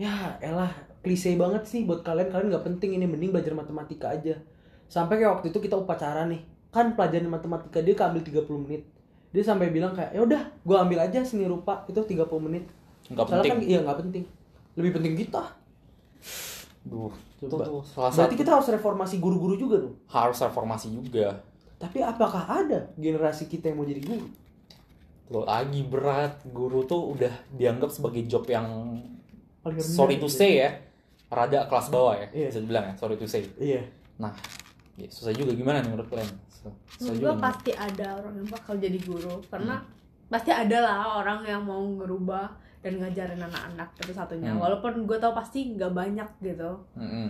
ya 0.00 0.40
elah 0.40 0.72
klise 1.04 1.36
banget 1.36 1.68
sih 1.68 1.84
buat 1.84 2.00
kalian 2.00 2.32
kalian 2.32 2.48
nggak 2.48 2.64
penting 2.64 2.96
ini 2.96 3.04
mending 3.04 3.30
belajar 3.30 3.52
matematika 3.52 4.08
aja. 4.08 4.40
Sampai 4.88 5.20
kayak 5.20 5.40
waktu 5.40 5.52
itu 5.52 5.60
kita 5.60 5.76
upacara 5.76 6.24
nih, 6.28 6.42
kan 6.72 6.96
pelajaran 6.96 7.28
matematika 7.28 7.80
dia 7.80 7.94
keambil 7.96 8.20
30 8.24 8.60
menit. 8.64 8.82
Dia 9.32 9.44
sampai 9.44 9.72
bilang 9.72 9.96
kayak 9.96 10.12
ya 10.12 10.20
udah 10.20 10.42
gua 10.64 10.84
ambil 10.84 11.00
aja 11.00 11.20
seni 11.24 11.44
rupa 11.44 11.84
itu 11.88 11.96
30 11.96 12.40
menit. 12.40 12.68
Nggak 13.08 13.26
penting. 13.28 13.50
kan 13.50 13.58
iya 13.60 13.78
nggak 13.80 13.98
penting. 13.98 14.24
Lebih 14.74 14.92
penting 14.94 15.14
kita. 15.16 15.42
Duh, 16.82 17.10
itu 17.36 17.46
Coba. 17.48 17.62
tuh 17.64 17.82
salah 17.84 18.10
Berarti 18.10 18.26
satu 18.28 18.34
kita 18.36 18.50
harus 18.52 18.68
reformasi 18.68 19.14
guru-guru 19.16 19.54
juga 19.54 19.76
dong. 19.80 19.94
harus 20.08 20.34
reformasi 20.36 20.86
juga. 20.92 21.38
Tapi 21.76 21.98
apakah 21.98 22.42
ada 22.44 22.90
generasi 22.96 23.46
kita 23.46 23.68
yang 23.68 23.78
mau 23.78 23.86
jadi 23.86 23.98
guru? 24.00 24.26
Lo 25.28 25.42
lagi 25.42 25.82
berat, 25.82 26.42
guru 26.46 26.82
tuh 26.82 27.14
udah 27.14 27.30
dianggap 27.52 27.88
sebagai 27.88 28.22
job 28.24 28.44
yang 28.44 28.66
Paling 29.60 29.78
rendah 29.78 29.94
sorry 29.94 30.16
to 30.16 30.26
gitu. 30.26 30.36
say 30.36 30.58
ya, 30.58 30.70
rada 31.28 31.64
kelas 31.64 31.86
bawah 31.88 32.14
ya, 32.14 32.26
Iya. 32.32 32.46
bisa 32.50 32.60
dibilang 32.60 32.84
ya, 32.84 32.94
sorry 32.96 33.14
to 33.14 33.26
say. 33.26 33.46
Iya. 33.56 33.82
Nah, 34.16 34.34
ya, 34.96 35.06
susah 35.08 35.30
juga 35.30 35.54
gimana 35.54 35.78
nih 35.78 35.88
menurut 35.88 36.06
kalian? 36.08 36.30
Susah, 36.48 36.72
susah 36.92 37.14
juga 37.14 37.32
pasti 37.40 37.70
ada 37.72 38.06
orang 38.16 38.34
yang 38.36 38.48
bakal 38.48 38.74
jadi 38.76 38.98
guru 38.98 39.38
karena 39.44 39.78
Hmm. 39.78 39.86
pasti 40.28 40.50
ada 40.50 40.78
lah 40.78 40.96
orang 41.16 41.40
yang 41.44 41.62
mau 41.62 41.78
ngerubah 41.80 42.46
dan 42.82 42.98
ngajarin 42.98 43.38
anak-anak 43.40 43.88
itu 43.96 44.12
satunya 44.12 44.50
Hmm. 44.50 44.58
walaupun 44.58 45.06
gue 45.06 45.16
tau 45.16 45.32
pasti 45.32 45.70
nggak 45.72 45.92
banyak 45.94 46.28
gitu 46.42 46.82
Mm-mm. 46.98 47.28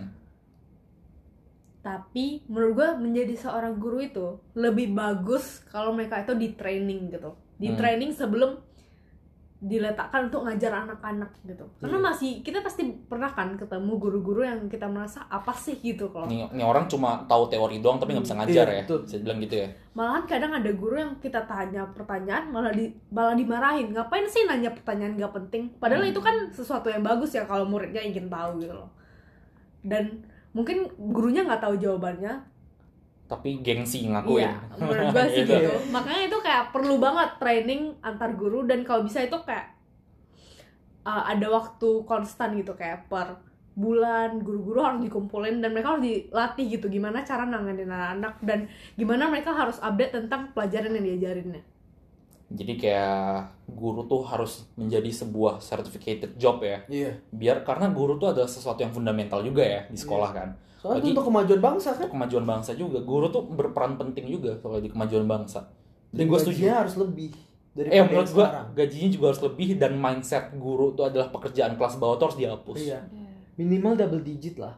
tapi 1.83 2.41
menurut 2.47 2.73
gue 2.73 2.89
menjadi 2.97 3.35
seorang 3.37 3.75
guru 3.75 3.99
itu 3.99 4.27
lebih 4.55 4.95
bagus 4.95 5.61
kalau 5.67 5.91
mereka 5.91 6.23
itu 6.23 6.33
di 6.33 6.55
training 6.55 7.11
gitu 7.11 7.35
di 7.59 7.69
Hmm. 7.69 7.77
training 7.77 8.11
sebelum 8.11 8.57
diletakkan 9.63 10.27
untuk 10.27 10.43
ngajar 10.43 10.75
anak-anak 10.77 11.31
gitu 11.41 11.63
karena 11.79 11.95
Iya. 11.95 12.05
masih 12.05 12.31
kita 12.39 12.59
pasti 12.59 12.83
pernah 13.01 13.27
kan 13.27 13.55
ketemu 13.55 13.95
guru-guru 13.95 14.43
yang 14.43 14.67
kita 14.67 14.85
merasa 14.85 15.23
apa 15.25 15.55
sih 15.55 15.79
gitu 15.79 16.11
kalau 16.11 16.27
nih 16.27 16.43
orang 16.59 16.83
cuma 16.85 17.23
tahu 17.23 17.47
teori 17.47 17.79
doang 17.79 17.95
tapi 17.95 18.11
nggak 18.11 18.27
bisa 18.27 18.35
ngajar 18.35 18.65
Iya, 18.65 18.75
ya, 18.75 18.81
betul. 18.83 18.99
bisa 19.01 19.15
dibilang 19.17 19.39
gitu 19.39 19.55
ya. 19.57 19.67
malahan 19.93 20.23
kadang 20.25 20.51
ada 20.51 20.67
guru 20.69 20.95
yang 20.97 21.15
kita 21.17 21.39
tanya 21.43 21.87
pertanyaan 21.87 22.49
malah 22.49 22.69
di 22.69 22.91
malah 23.07 23.33
dimarahin 23.33 23.87
ngapain 23.89 24.27
sih 24.27 24.43
nanya 24.43 24.69
pertanyaan 24.69 25.15
gak 25.15 25.31
penting 25.33 25.71
padahal 25.77 26.01
Hmm. 26.01 26.11
itu 26.11 26.19
kan 26.19 26.35
sesuatu 26.49 26.87
yang 26.87 26.99
bagus 27.01 27.31
ya 27.31 27.43
kalau 27.43 27.63
muridnya 27.63 28.01
ingin 28.01 28.27
tahu 28.27 28.59
gitu 28.59 28.73
loh 28.73 28.91
dan 29.81 30.21
mungkin 30.51 30.85
gurunya 30.93 31.41
nggak 31.41 31.59
tahu 31.59 31.75
jawabannya 31.77 32.35
Tapi 33.33 33.49
gengsi 33.59 34.05
ngakuin. 34.05 34.45
iya 34.45 34.53
menurut 34.77 35.07
gue 35.09 35.25
sih 35.33 35.41
Gitu. 35.43 35.53
gitu 35.57 35.71
makanya 35.89 36.21
itu 36.27 36.37
kayak 36.39 36.63
perlu 36.69 36.95
banget 36.97 37.29
training 37.37 37.81
antar 37.99 38.29
guru 38.33 38.63
dan 38.63 38.85
kalau 38.85 39.01
bisa 39.01 39.19
itu 39.19 39.37
kayak 39.41 39.73
uh, 41.03 41.23
ada 41.25 41.47
waktu 41.49 41.89
konstan 42.05 42.55
gitu 42.55 42.73
kayak 42.73 43.07
per 43.07 43.37
bulan 43.73 44.37
guru-guru 44.45 44.85
harus 44.85 45.01
dikumpulin 45.01 45.57
dan 45.57 45.73
mereka 45.73 45.97
harus 45.97 46.05
dilatih 46.05 46.77
gitu 46.77 46.85
gimana 46.87 47.25
cara 47.25 47.41
nanganin 47.43 47.89
anak-anak 47.89 48.37
dan 48.45 48.69
gimana 48.93 49.25
mereka 49.25 49.49
harus 49.49 49.81
update 49.81 50.13
tentang 50.13 50.53
pelajaran 50.53 50.93
yang 50.93 51.05
diajarinnya 51.09 51.63
Jadi 52.53 52.77
kayak 52.77 53.49
guru 53.65 54.05
tuh 54.05 54.21
harus 54.29 54.69
menjadi 54.77 55.09
sebuah 55.09 55.57
certificated 55.57 56.37
job 56.37 56.61
ya. 56.61 56.85
Iya. 56.85 57.17
Biar 57.33 57.65
karena 57.65 57.89
guru 57.89 58.21
tuh 58.21 58.29
adalah 58.29 58.45
sesuatu 58.45 58.77
yang 58.77 58.93
fundamental 58.93 59.41
juga 59.41 59.65
ya 59.65 59.81
di 59.89 59.97
sekolah 59.97 60.29
kan. 60.29 60.53
Soalnya 60.83 60.99
Bagi- 60.99 61.07
itu 61.07 61.15
untuk 61.15 61.25
kemajuan 61.25 61.61
bangsa 61.63 61.89
kan. 61.89 61.99
Untuk 62.01 62.13
kemajuan 62.13 62.45
bangsa 62.45 62.71
juga. 62.73 62.99
Guru 62.99 63.25
tuh 63.29 63.43
berperan 63.47 63.95
penting 63.95 64.27
juga 64.27 64.51
kalau 64.59 64.77
di 64.77 64.91
kemajuan 64.91 65.23
bangsa. 65.23 65.63
Dan 66.11 66.19
Dan 66.19 66.25
gue 66.27 66.39
setuju. 66.43 66.67
harus 66.67 66.95
lebih 66.99 67.31
dari 67.73 67.87
Eh 67.89 68.03
menurut 68.03 68.29
gue 68.29 68.45
gajinya 68.75 69.09
juga 69.09 69.25
harus 69.31 69.41
lebih 69.41 69.67
dan 69.75 69.95
mindset 69.95 70.51
guru 70.53 70.91
tuh 70.91 71.07
adalah 71.07 71.31
pekerjaan 71.31 71.73
kelas 71.73 71.95
bawah 71.95 72.19
tuh 72.19 72.25
harus 72.27 72.37
dihapus. 72.37 72.77
Iya. 72.83 72.99
Minimal 73.55 73.95
double 73.95 74.21
digit 74.21 74.59
lah. 74.59 74.75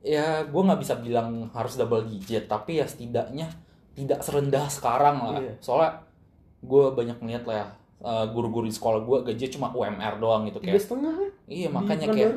Ya 0.00 0.40
gue 0.42 0.62
nggak 0.62 0.80
bisa 0.80 0.96
bilang 0.96 1.50
harus 1.50 1.76
double 1.76 2.06
digit 2.06 2.46
tapi 2.46 2.78
ya 2.78 2.86
setidaknya 2.86 3.52
tidak 3.92 4.22
serendah 4.22 4.64
sekarang 4.66 5.16
lah. 5.20 5.36
Iya. 5.36 5.52
Soalnya 5.58 6.00
gue 6.60 6.84
banyak 6.90 7.18
ngeliat 7.18 7.44
lah 7.44 7.56
ya 7.56 7.66
eh, 8.00 8.26
guru-guru 8.30 8.64
di 8.64 8.72
sekolah 8.72 9.02
gue 9.02 9.18
gajinya 9.26 9.50
cuma 9.50 9.66
UMR 9.70 10.14
doang 10.16 10.46
gitu 10.46 10.56
Tiga 10.58 10.72
kayak. 10.72 10.80
setengah 10.80 11.12
kan? 11.12 11.30
Iya 11.44 11.68
makanya 11.68 12.06
kayak 12.08 12.32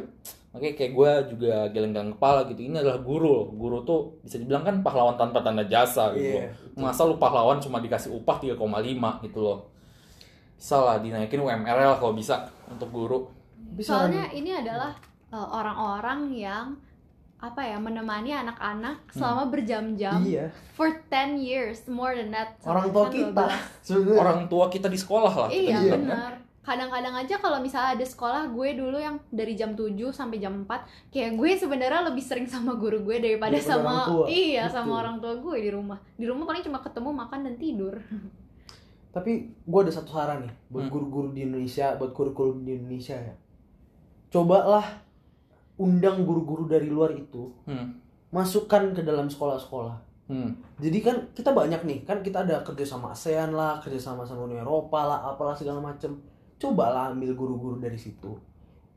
makanya 0.54 0.76
kayak 0.78 0.92
gue 0.94 1.12
juga 1.34 1.56
geleng-geleng 1.74 2.14
kepala 2.14 2.46
gitu. 2.46 2.62
Ini 2.62 2.78
adalah 2.78 3.02
guru. 3.02 3.26
loh. 3.26 3.46
Guru 3.52 3.78
tuh 3.82 4.00
bisa 4.22 4.38
dibilang 4.38 4.62
kan 4.62 4.86
pahlawan 4.86 5.18
tanpa 5.18 5.42
tanda 5.42 5.66
jasa 5.66 6.14
gitu. 6.14 6.38
Loh. 6.38 6.46
Masa 6.78 7.10
lu 7.10 7.18
pahlawan 7.18 7.58
cuma 7.58 7.82
dikasih 7.82 8.14
upah 8.14 8.38
3,5 8.38 8.62
gitu 9.26 9.40
loh. 9.42 9.66
Bisa 10.54 10.78
lah 10.78 11.02
dinaikin 11.02 11.42
UMR 11.42 11.74
lah 11.76 11.98
kalau 11.98 12.14
bisa 12.14 12.46
untuk 12.70 12.94
guru. 12.94 13.26
Tapi 13.74 13.82
Soalnya 13.82 14.30
saran- 14.30 14.38
ini 14.38 14.52
adalah 14.54 14.92
uh, 15.34 15.48
orang-orang 15.50 16.20
yang 16.32 16.66
apa 17.44 17.60
ya 17.60 17.76
menemani 17.76 18.32
anak-anak 18.32 19.04
selama 19.12 19.52
berjam-jam 19.52 20.24
iya. 20.24 20.48
for 20.80 20.88
10 21.12 21.36
years 21.36 21.84
more 21.92 22.16
than 22.16 22.32
that 22.32 22.56
Orang 22.64 22.88
tua 22.88 23.10
kan 23.10 23.12
kita. 23.12 23.46
12. 23.52 23.84
Sebenarnya. 23.84 24.20
Orang 24.22 24.40
tua 24.48 24.66
kita 24.72 24.88
di 24.88 24.96
sekolah 24.96 25.34
lah. 25.34 25.50
kita 25.52 25.60
Iya 25.60 25.76
kan. 25.76 26.02
benar. 26.08 26.34
Kadang-kadang 26.64 27.12
aja 27.14 27.36
kalau 27.38 27.60
misalnya 27.60 27.94
ada 27.94 28.06
sekolah 28.06 28.48
gue 28.48 28.70
dulu 28.74 28.96
yang 28.96 29.20
dari 29.28 29.52
jam 29.52 29.76
7 29.76 29.92
sampai 30.10 30.40
jam 30.40 30.64
4 30.64 30.72
kayak 31.12 31.36
gue 31.36 31.50
sebenarnya 31.54 32.08
lebih 32.08 32.24
sering 32.24 32.48
sama 32.48 32.74
guru 32.74 33.04
gue 33.04 33.20
daripada, 33.20 33.52
Daripada 33.52 33.68
sama 33.76 33.92
orang 33.94 34.08
tua. 34.08 34.26
iya 34.26 34.64
Betul. 34.64 34.74
sama 34.74 34.94
orang 34.98 35.16
tua 35.20 35.34
gue 35.36 35.58
di 35.60 35.70
rumah. 35.70 36.00
Di 36.14 36.24
rumah 36.24 36.46
paling 36.46 36.64
cuma 36.64 36.80
ketemu 36.80 37.10
makan 37.14 37.40
dan 37.44 37.56
tidur. 37.58 37.94
Tapi 39.12 39.32
gue 39.62 39.80
ada 39.80 39.92
satu 39.92 40.10
saran 40.10 40.42
nih 40.42 40.54
buat 40.68 40.84
Hmm. 40.84 40.94
guru-guru 40.94 41.28
di 41.30 41.44
Indonesia, 41.44 41.94
buat 41.94 42.12
kurikulum 42.12 42.64
di 42.64 42.72
Indonesia 42.74 43.14
ya. 43.14 43.36
Cobalah 44.30 45.04
undang 45.76 46.24
guru-guru 46.24 46.66
dari 46.66 46.88
luar 46.88 47.12
itu 47.12 47.52
Hmm. 47.66 48.00
masukkan 48.30 48.90
ke 48.92 49.02
dalam 49.02 49.28
sekolah-sekolah. 49.28 50.00
Hmm. 50.26 50.56
Jadi 50.80 50.98
kan 50.98 51.16
kita 51.30 51.52
banyak 51.52 51.84
nih, 51.84 52.00
kan 52.02 52.24
kita 52.24 52.42
ada 52.42 52.64
kerja 52.64 52.88
sama 52.88 53.12
ASEAN 53.12 53.52
lah, 53.52 53.78
kerja 53.78 54.00
sama 54.02 54.24
sama 54.24 54.48
Uni 54.48 54.56
Eropa 54.56 55.04
lah, 55.04 55.20
apalah 55.28 55.54
segala 55.54 55.78
macem. 55.78 56.16
Cobalah 56.64 57.12
ambil 57.12 57.36
guru-guru 57.36 57.76
dari 57.76 58.00
situ. 58.00 58.40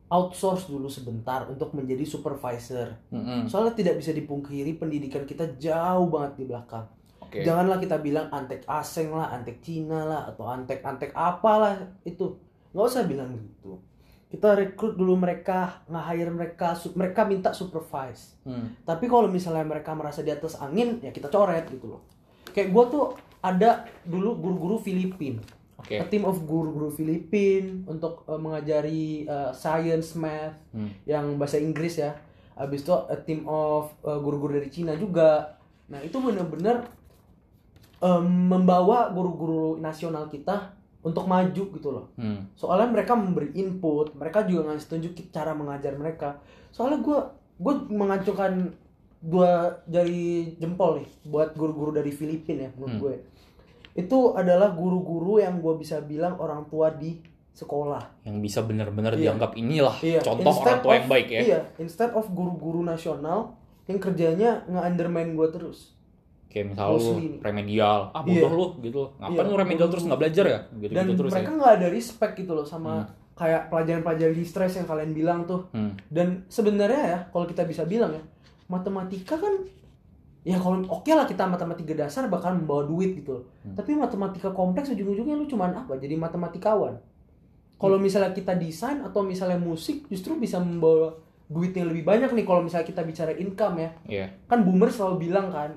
Outsource 0.07 0.71
dulu 0.71 0.87
sebentar 0.87 1.43
untuk 1.51 1.75
menjadi 1.75 2.07
supervisor. 2.07 2.95
Hmm. 3.11 3.43
Soalnya 3.43 3.75
tidak 3.75 3.99
bisa 3.99 4.15
dipungkiri 4.15 4.79
pendidikan 4.79 5.27
kita 5.27 5.59
jauh 5.59 6.07
banget 6.07 6.39
di 6.39 6.43
belakang. 6.47 6.87
Oke. 7.19 7.43
Janganlah 7.43 7.75
kita 7.75 7.99
bilang 7.99 8.31
antek 8.31 8.63
asing 8.63 9.11
lah, 9.11 9.35
antek 9.35 9.59
Cina 9.59 10.07
lah, 10.07 10.31
atau 10.31 10.47
antek-antek 10.47 11.11
apalah 11.11 11.75
itu. 12.03 12.39
nggak 12.67 12.83
usah 12.83 13.03
bilang 13.03 13.31
gitu 13.33 13.79
kita 14.27 14.53
rekrut 14.53 14.99
dulu 14.99 15.15
mereka 15.15 15.81
nge-hire 15.87 16.29
mereka 16.29 16.75
mereka 16.93 17.23
minta 17.23 17.55
supervise 17.55 18.35
Hmm. 18.43 18.75
tapi 18.83 19.07
kalau 19.07 19.25
misalnya 19.25 19.63
mereka 19.63 19.95
merasa 19.95 20.19
di 20.21 20.29
atas 20.29 20.59
angin 20.59 20.99
ya 20.99 21.09
kita 21.09 21.31
coret 21.31 21.65
gitu 21.71 21.95
loh 21.95 22.03
kayak 22.51 22.69
gue 22.69 22.83
tuh 22.91 23.15
ada 23.39 23.87
dulu 24.03 24.35
guru-guru 24.35 24.77
Filipin 24.77 25.39
Oke. 25.77 25.93
a 25.93 26.05
team 26.05 26.23
of 26.23 26.41
guru-guru 26.43 26.89
Filipin 26.89 27.85
untuk 27.85 28.25
eh, 28.25 28.33
mengajari 28.35 29.03
eh, 29.23 29.51
science 29.51 30.13
math 30.13 30.57
Hmm. 30.69 30.89
yang 31.03 31.37
bahasa 31.37 31.57
Inggris 31.57 31.97
ya 31.97 32.17
habis 32.53 32.81
itu 32.81 32.91
a 32.91 33.17
team 33.19 33.45
of 33.45 33.93
eh, 34.01 34.17
guru-guru 34.17 34.55
dari 34.55 34.67
Cina 34.67 34.93
juga 34.93 35.55
nah 35.85 35.99
itu 35.99 36.17
bener-bener 36.17 36.83
em, 37.97 38.25
membawa 38.47 39.09
guru-guru 39.09 39.77
nasional 39.77 40.27
kita 40.27 40.73
untuk 40.99 41.25
maju 41.25 41.63
gitu 41.71 41.89
loh 41.89 42.05
Hmm. 42.13 42.49
soalnya 42.53 42.89
mereka 42.91 43.13
memberi 43.13 43.53
input 43.53 44.13
mereka 44.13 44.43
juga 44.43 44.67
ngasih 44.67 44.89
tunjuk 44.89 45.13
cara 45.29 45.53
mengajar 45.53 45.93
mereka 45.93 46.41
soalnya 46.69 46.99
gue 46.99 47.19
gue 47.57 47.73
mengacungkan 47.87 48.73
dua 49.19 49.49
jari 49.87 50.53
jempol 50.57 50.97
nih 50.97 51.09
buat 51.23 51.53
guru-guru 51.53 51.89
dari 51.91 52.09
Filipina 52.09 52.65
ya 52.65 52.71
menurut 52.73 52.91
Hmm. 52.91 53.01
gue 53.01 53.15
itu 53.97 54.19
adalah 54.31 54.71
guru-guru 54.71 55.37
yang 55.37 55.57
gue 55.57 55.73
bisa 55.75 55.97
bilang 55.99 56.37
orang 56.37 56.63
tua 56.65 56.87
di 56.89 57.17
sekolah 57.51 58.21
Yang 58.21 58.37
bisa 58.39 58.59
benar-benar 58.61 59.11
Iya. 59.11 59.33
dianggap 59.33 59.51
inilah 59.53 59.97
Iya, 59.99 60.21
contoh 60.21 60.45
instead 60.47 60.69
orang 60.69 60.79
tua 60.79 60.91
of- 60.91 60.95
yang 60.95 61.09
baik 61.09 61.27
ya. 61.27 61.41
iya 61.43 61.59
instead 61.77 62.11
of 62.11 62.25
guru-guru 62.29 62.81
nasional 62.81 63.57
yang 63.83 63.97
kerjanya 63.97 64.61
nge-undermine 64.65 65.33
gue 65.33 65.49
terus 65.49 65.97
Kayak 66.47 66.65
misal 66.71 66.87
lu 66.93 67.11
remedial, 67.39 67.99
ah 68.09 68.21
bodoh 68.21 68.47
Iya. 68.47 68.55
lu 68.55 68.65
gitu. 68.79 69.01
Ngapain 69.17 69.35
Iya, 69.37 69.43
lu 69.43 69.55
remedial 69.57 69.89
terus 69.89 70.03
nggak 70.05 70.15
belajar 70.17 70.45
ya? 70.47 70.59
Gitu, 70.71 70.91
dan 70.91 71.03
gitu 71.03 71.17
terus 71.19 71.31
mereka 71.33 71.43
ya. 71.45 71.57
nggak 71.57 71.73
ada 71.75 71.87
respect 71.89 72.33
gitu 72.35 72.51
loh 72.53 72.63
sama 72.63 72.91
Hmm. 72.93 73.07
kayak 73.35 73.61
pelajaran-pelajaran 73.67 74.33
distress 74.33 74.73
yang 74.73 74.85
kalian 74.85 75.11
bilang 75.11 75.39
tuh 75.43 75.67
Hmm. 75.69 75.91
dan 76.07 76.47
sebenarnya 76.47 77.01
ya 77.03 77.19
kalau 77.27 77.45
kita 77.45 77.61
bisa 77.63 77.83
bilang 77.83 78.09
ya 78.11 78.23
matematika 78.67 79.35
kan 79.35 79.53
ya 80.47 80.55
kalau 80.55 80.79
oke 80.81 81.11
lah 81.11 81.27
kita 81.27 81.43
matematika 81.43 81.91
dasar 81.93 82.23
bakal 82.25 82.55
membawa 82.55 82.87
duit 82.87 83.11
gitu 83.13 83.35
loh. 83.35 83.43
Hmm. 83.61 83.75
tapi 83.75 83.91
matematika 83.93 84.47
kompleks 84.49 84.87
ujung-ujungnya 84.89 85.35
lu 85.35 85.43
cuman 85.43 85.75
apa 85.75 85.99
jadi 85.99 86.15
matematikawan 86.15 86.95
kalau 87.75 87.99
misalnya 87.99 88.31
kita 88.31 88.55
desain 88.55 89.03
atau 89.03 89.21
misalnya 89.21 89.59
musik 89.59 90.07
justru 90.07 90.39
bisa 90.39 90.57
membawa 90.57 91.11
duit 91.45 91.71
yang 91.71 91.87
lebih 91.87 92.03
banyak 92.03 92.31
nih 92.31 92.43
kalau 92.43 92.59
misalnya 92.59 92.83
kita 92.85 93.03
bicara 93.03 93.31
income 93.33 93.75
ya 93.77 93.89
Iya. 94.05 94.25
kan 94.45 94.63
boomer 94.63 94.87
selalu 94.87 95.27
bilang 95.27 95.47
kan 95.47 95.75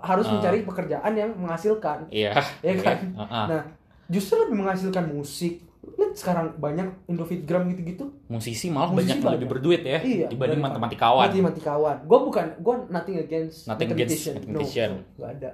harus 0.00 0.24
Ah. 0.24 0.32
mencari 0.32 0.64
pekerjaan 0.64 1.12
yang 1.12 1.36
menghasilkan 1.36 2.08
Iya. 2.08 2.32
ya 2.64 2.72
kan 2.78 2.98
Heeh. 3.12 3.44
nah 3.52 3.62
justru 4.08 4.40
lebih 4.40 4.56
menghasilkan 4.56 5.04
musik 5.06 5.60
lihat 5.88 6.12
sekarang 6.12 6.46
banyak 6.56 6.82
Indofitgram 7.06 7.70
gitu-gitu 7.70 8.10
Musisi 8.26 8.66
malah 8.68 8.90
Musisi 8.90 8.98
banyak 8.98 9.08
yang 9.12 9.22
banyak. 9.22 9.34
lebih 9.38 9.48
berduit 9.48 9.82
ya 9.82 9.98
Iya, 9.98 10.26
dibanding 10.26 10.58
matematikawan. 10.58 11.30
Matematikawan. 11.30 11.96
Gue 12.02 12.18
bukan, 12.22 12.46
gue 12.58 12.74
nothing 12.88 13.16
against 13.16 13.64
Nothing 13.64 13.90
against 13.92 14.12
mathematician. 14.26 14.34
mathematician. 14.36 14.90
No, 14.92 15.16
gak 15.16 15.30
ada. 15.36 15.50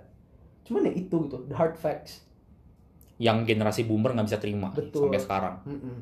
Cuman 0.62 0.80
ya 0.82 0.92
itu 0.94 1.16
gitu, 1.20 1.36
the 1.44 1.54
hard 1.54 1.74
facts. 1.74 2.24
Yang 3.16 3.38
generasi 3.46 3.82
boomer 3.82 4.10
nggak 4.10 4.26
bisa 4.26 4.38
terima 4.38 4.72
Betul. 4.72 5.06
sampai 5.06 5.20
sekarang. 5.20 5.54
Mm-mm. 5.62 5.96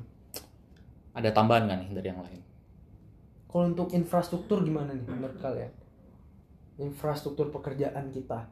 Ada 1.10 1.30
tambahan 1.30 1.66
nggak 1.66 1.78
nih 1.80 1.90
dari 1.90 2.08
yang 2.08 2.22
lain? 2.22 2.40
Kalau 3.44 3.66
untuk 3.66 3.90
infrastruktur 3.90 4.62
gimana 4.62 4.92
nih 4.92 5.04
menurut 5.04 5.36
kalian? 5.36 5.74
Infrastruktur 6.78 7.50
pekerjaan 7.50 8.08
kita. 8.08 8.46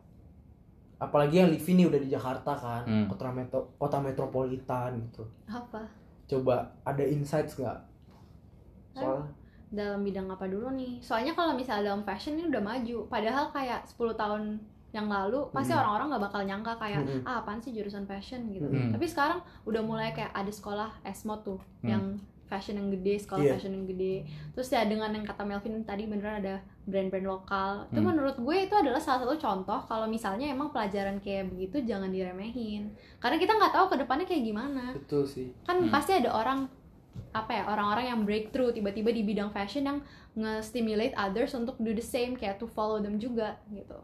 Apalagi 0.98 1.38
yang 1.38 1.48
Livi 1.48 1.72
nih 1.72 1.86
udah 1.86 2.00
di 2.00 2.08
Jakarta 2.08 2.52
kan, 2.52 2.82
Hmm. 2.82 3.06
kota 3.06 3.30
metro, 3.30 3.70
kota 3.76 3.98
metropolitan 3.98 4.98
gitu. 5.00 5.22
apa 5.46 5.86
Coba 6.26 6.54
ada 6.82 7.00
insights 7.02 7.54
nggak? 7.54 7.78
Soal 8.92 9.22
dalam 9.68 10.00
bidang 10.00 10.24
apa 10.26 10.44
dulu 10.44 10.72
nih 10.72 10.96
soalnya 10.98 11.32
kalau 11.32 11.52
misalnya 11.52 11.92
dalam 11.92 12.00
fashion 12.02 12.34
ini 12.34 12.48
udah 12.48 12.62
maju 12.62 13.04
padahal 13.06 13.48
kayak 13.50 13.84
10 13.86 14.16
tahun 14.16 14.56
yang 14.88 15.04
lalu 15.06 15.44
pasti 15.52 15.70
Hmm. 15.70 15.84
orang-orang 15.84 16.06
nggak 16.08 16.24
bakal 16.24 16.40
nyangka 16.42 16.72
kayak 16.78 17.04
Hmm. 17.04 17.20
ah 17.22 17.36
apaan 17.38 17.60
sih 17.60 17.70
jurusan 17.70 18.02
fashion 18.02 18.48
gitu 18.48 18.64
Hmm. 18.64 18.88
tapi 18.88 19.04
sekarang 19.04 19.38
udah 19.64 19.82
mulai 19.82 20.10
kayak 20.10 20.32
ada 20.32 20.48
sekolah 20.48 20.88
esmo 21.02 21.36
tuh 21.38 21.60
Hmm. 21.80 21.84
yang 21.86 22.04
fashion 22.48 22.74
yang 22.74 22.88
gede 22.90 23.14
sekolah 23.18 23.40
Iya. 23.40 23.52
fashion 23.54 23.72
yang 23.72 23.84
gede 23.84 24.24
terus 24.50 24.68
ya 24.68 24.82
dengan 24.82 25.12
yang 25.12 25.22
kata 25.22 25.44
Melvin 25.44 25.84
tadi 25.84 26.04
beneran 26.04 26.40
ada 26.40 26.58
brand-brand 26.82 27.24
lokal 27.24 27.84
itu 27.86 28.00
Hmm. 28.00 28.08
menurut 28.08 28.34
gue 28.34 28.56
itu 28.58 28.74
adalah 28.74 28.96
salah 28.96 29.22
satu 29.22 29.36
contoh 29.36 29.80
kalau 29.84 30.04
misalnya 30.04 30.48
emang 30.48 30.68
pelajaran 30.68 31.16
kayak 31.18 31.48
begitu 31.48 31.84
jangan 31.84 32.08
diremehin 32.08 32.88
karena 33.18 33.36
kita 33.36 33.52
nggak 33.52 33.70
tahu 33.70 33.86
ke 33.88 33.96
depannya 33.98 34.24
kayak 34.24 34.42
gimana 34.42 34.84
betul 34.92 35.22
sih. 35.22 35.52
kan 35.62 35.78
Hmm. 35.78 35.92
pasti 35.92 36.16
ada 36.16 36.32
orang 36.32 36.66
apa 37.30 37.50
ya 37.52 37.62
orang-orang 37.66 38.04
yang 38.06 38.20
breakthrough 38.22 38.70
tiba-tiba 38.70 39.10
di 39.10 39.22
bidang 39.22 39.50
fashion 39.50 39.84
yang 39.84 39.98
nge-stimulate 40.34 41.12
others 41.14 41.52
untuk 41.52 41.76
do 41.76 41.90
the 41.90 42.00
same 42.00 42.32
kayak 42.32 42.56
to 42.56 42.66
follow 42.66 42.96
them 42.96 43.18
juga 43.18 43.58
gitu 43.68 43.98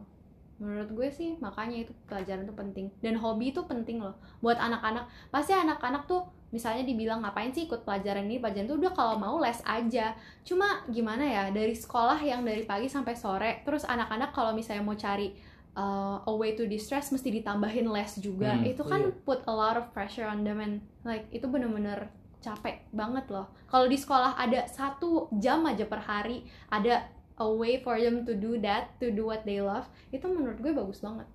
menurut 0.57 0.87
gue 0.89 1.09
sih 1.11 1.35
makanya 1.37 1.83
itu 1.83 1.93
pelajaran 2.05 2.45
tuh 2.45 2.55
penting 2.55 2.87
dan 3.01 3.15
hobi 3.15 3.51
itu 3.51 3.63
penting 3.63 3.99
loh 3.99 4.15
buat 4.39 4.55
anak-anak 4.57 5.05
pasti 5.29 5.51
anak-anak 5.53 6.07
tuh 6.07 6.27
misalnya 6.55 6.87
dibilang 6.87 7.27
ngapain 7.27 7.51
sih 7.51 7.67
ikut 7.67 7.83
pelajaran 7.83 8.31
ini? 8.31 8.39
Pelajaran 8.39 8.71
itu 8.71 8.79
udah 8.79 8.93
kalau 8.95 9.19
mau 9.19 9.43
les 9.43 9.59
aja. 9.67 10.15
Cuma 10.47 10.87
gimana 10.87 11.27
ya 11.27 11.51
dari 11.51 11.75
sekolah 11.75 12.23
yang 12.23 12.47
dari 12.47 12.63
pagi 12.63 12.87
sampai 12.87 13.19
sore 13.19 13.67
terus 13.67 13.83
anak-anak 13.83 14.31
kalau 14.31 14.55
misalnya 14.55 14.87
mau 14.87 14.95
cari 14.95 15.35
uh, 15.75 16.23
a 16.23 16.33
way 16.39 16.55
to 16.55 16.71
distress 16.71 17.11
mesti 17.11 17.35
ditambahin 17.43 17.91
les 17.91 18.23
juga. 18.23 18.55
Hmm, 18.55 18.71
itu 18.71 18.87
kan 18.87 19.11
iya. 19.11 19.19
put 19.27 19.43
a 19.51 19.55
lot 19.55 19.75
of 19.75 19.91
pressure 19.91 20.31
on 20.31 20.47
them 20.47 20.63
and 20.63 20.79
like 21.03 21.27
itu 21.35 21.51
bener-bener 21.51 22.07
capek 22.39 22.87
banget 22.95 23.27
loh. 23.35 23.51
Kalau 23.67 23.91
di 23.91 23.99
sekolah 23.99 24.39
ada 24.39 24.71
satu 24.71 25.27
jam 25.43 25.67
aja 25.67 25.83
per 25.91 25.99
hari 25.99 26.47
ada 26.71 27.11
a 27.35 27.49
way 27.51 27.83
for 27.83 27.99
them 27.99 28.23
to 28.23 28.39
do 28.39 28.55
that 28.63 28.95
to 29.03 29.11
do 29.11 29.27
what 29.27 29.43
they 29.43 29.59
love 29.59 29.91
itu 30.15 30.23
menurut 30.31 30.63
gue 30.63 30.71
bagus 30.71 31.03
banget. 31.03 31.27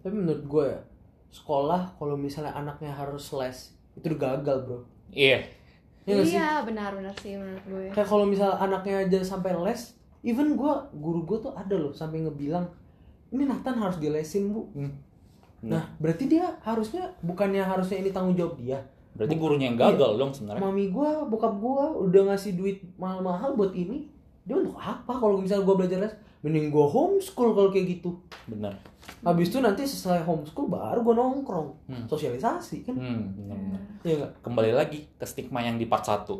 Tapi 0.00 0.14
menurut 0.14 0.44
gue 0.48 0.66
ya, 0.70 0.80
sekolah 1.34 1.98
kalau 2.00 2.16
misalnya 2.16 2.56
anaknya 2.56 2.94
harus 2.94 3.28
les 3.36 3.75
itu 3.96 4.04
udah 4.06 4.20
gagal 4.20 4.56
bro. 4.62 4.78
Iya. 5.10 5.48
Iya 6.06 6.12
nggak 6.14 6.26
sih? 6.28 6.36
iya 6.38 6.50
benar-benar 6.62 7.14
sih 7.18 7.34
menurut 7.34 7.64
gue 7.66 7.84
Kayak 7.90 8.06
kalau 8.06 8.22
misalnya 8.22 8.62
anaknya 8.62 8.96
aja 9.02 9.18
sampai 9.26 9.58
les, 9.58 9.98
even 10.22 10.54
gue 10.54 10.72
guru 10.94 11.26
gue 11.26 11.38
tuh 11.42 11.52
ada 11.56 11.74
loh 11.74 11.90
sampai 11.90 12.22
ngebilang 12.22 12.70
ini 13.34 13.42
Nathan 13.42 13.74
harus 13.74 13.98
dilesin 13.98 14.54
bu. 14.54 14.70
Hmm. 14.70 14.94
Nah 15.66 15.90
berarti 15.98 16.30
dia 16.30 16.46
harusnya 16.62 17.10
bukannya 17.26 17.58
harusnya 17.58 17.98
ini 17.98 18.14
tanggung 18.14 18.38
jawab 18.38 18.54
dia. 18.54 18.78
Berarti 19.16 19.34
gurunya 19.34 19.72
yang 19.72 19.80
Iya. 19.80 19.96
gagal 19.96 20.12
dong 20.14 20.30
sebenarnya. 20.30 20.62
Mami 20.62 20.84
gue, 20.92 21.10
bokap 21.26 21.54
gue 21.56 21.84
udah 22.06 22.22
ngasih 22.30 22.52
duit 22.54 22.78
mahal-mahal 23.00 23.56
buat 23.56 23.72
ini. 23.72 24.12
Dia 24.46 24.56
untuk 24.56 24.78
apa 24.78 25.10
kalau 25.10 25.36
misalnya 25.36 25.66
gue 25.66 25.76
belajar 25.76 25.98
les? 26.00 26.14
Mending 26.40 26.70
gue 26.70 26.86
homeschool 26.86 27.50
kalau 27.52 27.68
kayak 27.68 27.98
gitu. 27.98 28.14
Bener. 28.46 28.78
Habis 29.20 29.50
itu 29.50 29.58
nanti 29.58 29.82
selesai 29.82 30.22
homeschool 30.22 30.70
baru 30.70 31.02
gue 31.02 31.14
nongkrong. 31.14 31.68
Hmm. 31.84 32.06
Sosialisasi 32.06 32.86
kan. 32.86 32.94
Hmm, 32.94 33.34
bener-bener. 33.34 33.80
Iya 34.00 34.14
nggak? 34.16 34.32
Kembali 34.40 34.70
lagi 34.70 35.10
ke 35.12 35.26
stigma 35.26 35.60
yang 35.60 35.74
di 35.74 35.84
part 35.84 36.06
1. 36.06 36.30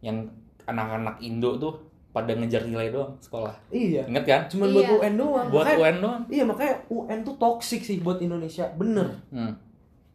Yang 0.00 0.32
anak-anak 0.64 1.20
Indo 1.20 1.60
tuh 1.60 1.74
pada 2.08 2.32
ngejar 2.32 2.64
nilai 2.64 2.88
doang 2.88 3.16
sekolah. 3.18 3.52
Iya. 3.68 4.04
Ingat 4.04 4.24
kan? 4.24 4.40
Cuman 4.48 4.68
buat 4.70 4.84
Iya. 4.84 4.92
UN 4.94 5.14
doang. 5.14 5.46
Buat 5.48 5.64
Makanya- 5.66 5.80
UN 5.82 5.96
doang. 5.98 6.22
Iya 6.26 6.44
makanya 6.44 6.74
UN 6.88 7.18
tuh 7.22 7.34
toxic 7.36 7.80
sih 7.82 8.00
buat 8.00 8.18
Indonesia. 8.18 8.72
Bener. 8.72 9.08
Hmm. 9.28 9.52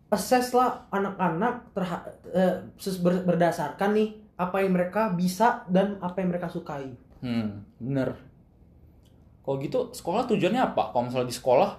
assess 0.08 0.56
lah 0.56 0.88
anak-anak 0.88 1.76
terha- 1.76 2.08
eh, 2.32 2.64
berdasarkan 3.28 3.92
nih 3.92 4.10
apa 4.40 4.64
yang 4.64 4.72
mereka 4.72 5.12
bisa 5.12 5.68
dan 5.68 6.00
apa 6.00 6.24
yang 6.24 6.32
mereka 6.32 6.48
sukai. 6.48 6.96
Hmm, 7.20 7.48
bener. 7.78 8.10
Kalau 9.40 9.58
gitu 9.58 9.80
sekolah 9.90 10.26
tujuannya 10.26 10.62
apa? 10.66 10.92
Kalau 10.92 11.04
misalnya 11.06 11.26
di 11.26 11.36
sekolah 11.36 11.70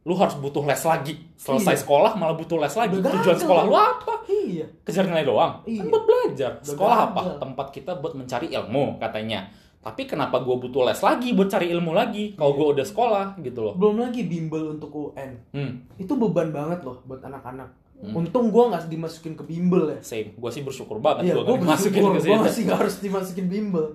lu 0.00 0.14
harus 0.14 0.34
butuh 0.34 0.64
les 0.64 0.80
lagi. 0.80 1.14
Selesai 1.34 1.74
Iya. 1.74 1.80
sekolah 1.80 2.12
malah 2.14 2.34
butuh 2.34 2.56
les 2.56 2.72
lagi. 2.72 2.94
Udah 2.94 3.12
Tujuan 3.12 3.36
gagal. 3.36 3.42
sekolah 3.42 3.62
lu 3.62 3.74
apa? 3.74 4.12
Iya. 4.26 4.66
Kejar 4.82 5.04
nilai 5.04 5.22
doang. 5.22 5.52
Iya. 5.62 5.80
Kan 5.80 5.86
buat 5.88 6.04
belajar. 6.04 6.50
Udah 6.56 6.66
Sekolah 6.66 6.96
gagal. 6.96 7.08
apa? 7.10 7.22
Tempat 7.38 7.66
kita 7.70 7.92
buat 7.96 8.14
mencari 8.14 8.48
ilmu 8.50 8.96
katanya. 8.98 9.40
Tapi 9.80 10.02
kenapa 10.04 10.36
gue 10.38 10.56
butuh 10.58 10.84
les 10.84 10.98
lagi 10.98 11.32
buat 11.32 11.48
cari 11.48 11.68
ilmu 11.70 11.92
lagi? 11.92 12.34
Kalau 12.34 12.50
Iya. 12.50 12.58
gue 12.58 12.68
udah 12.74 12.86
sekolah 12.86 13.26
gitu 13.38 13.60
loh. 13.62 13.74
Belum 13.74 13.96
lagi 13.98 14.20
bimbel 14.22 14.74
untuk 14.74 14.90
UN. 14.90 15.30
Hmm, 15.50 15.72
Itu 15.96 16.16
beban 16.16 16.48
banget 16.50 16.80
loh 16.80 17.00
buat 17.02 17.20
anak-anak. 17.20 17.68
Hmm. 17.96 18.16
Untung 18.16 18.48
gua 18.48 18.72
nggak 18.72 18.88
dimasukin 18.88 19.36
ke 19.36 19.44
bimbel 19.44 19.84
ya. 19.90 20.00
same. 20.00 20.32
Gue 20.34 20.48
sih 20.48 20.60
bersyukur 20.60 20.96
banget 20.98 21.28
Iya, 21.28 21.34
gue 21.34 21.44
gue 21.44 21.52
gak 21.54 21.60
dimasukin 21.62 22.00
ke 22.02 22.08
Gue 22.10 22.16
situ. 22.18 22.32
masih 22.34 22.62
nggak 22.64 22.78
harus 22.82 22.96
dimasukin 22.98 23.46
bimbel. 23.46 23.86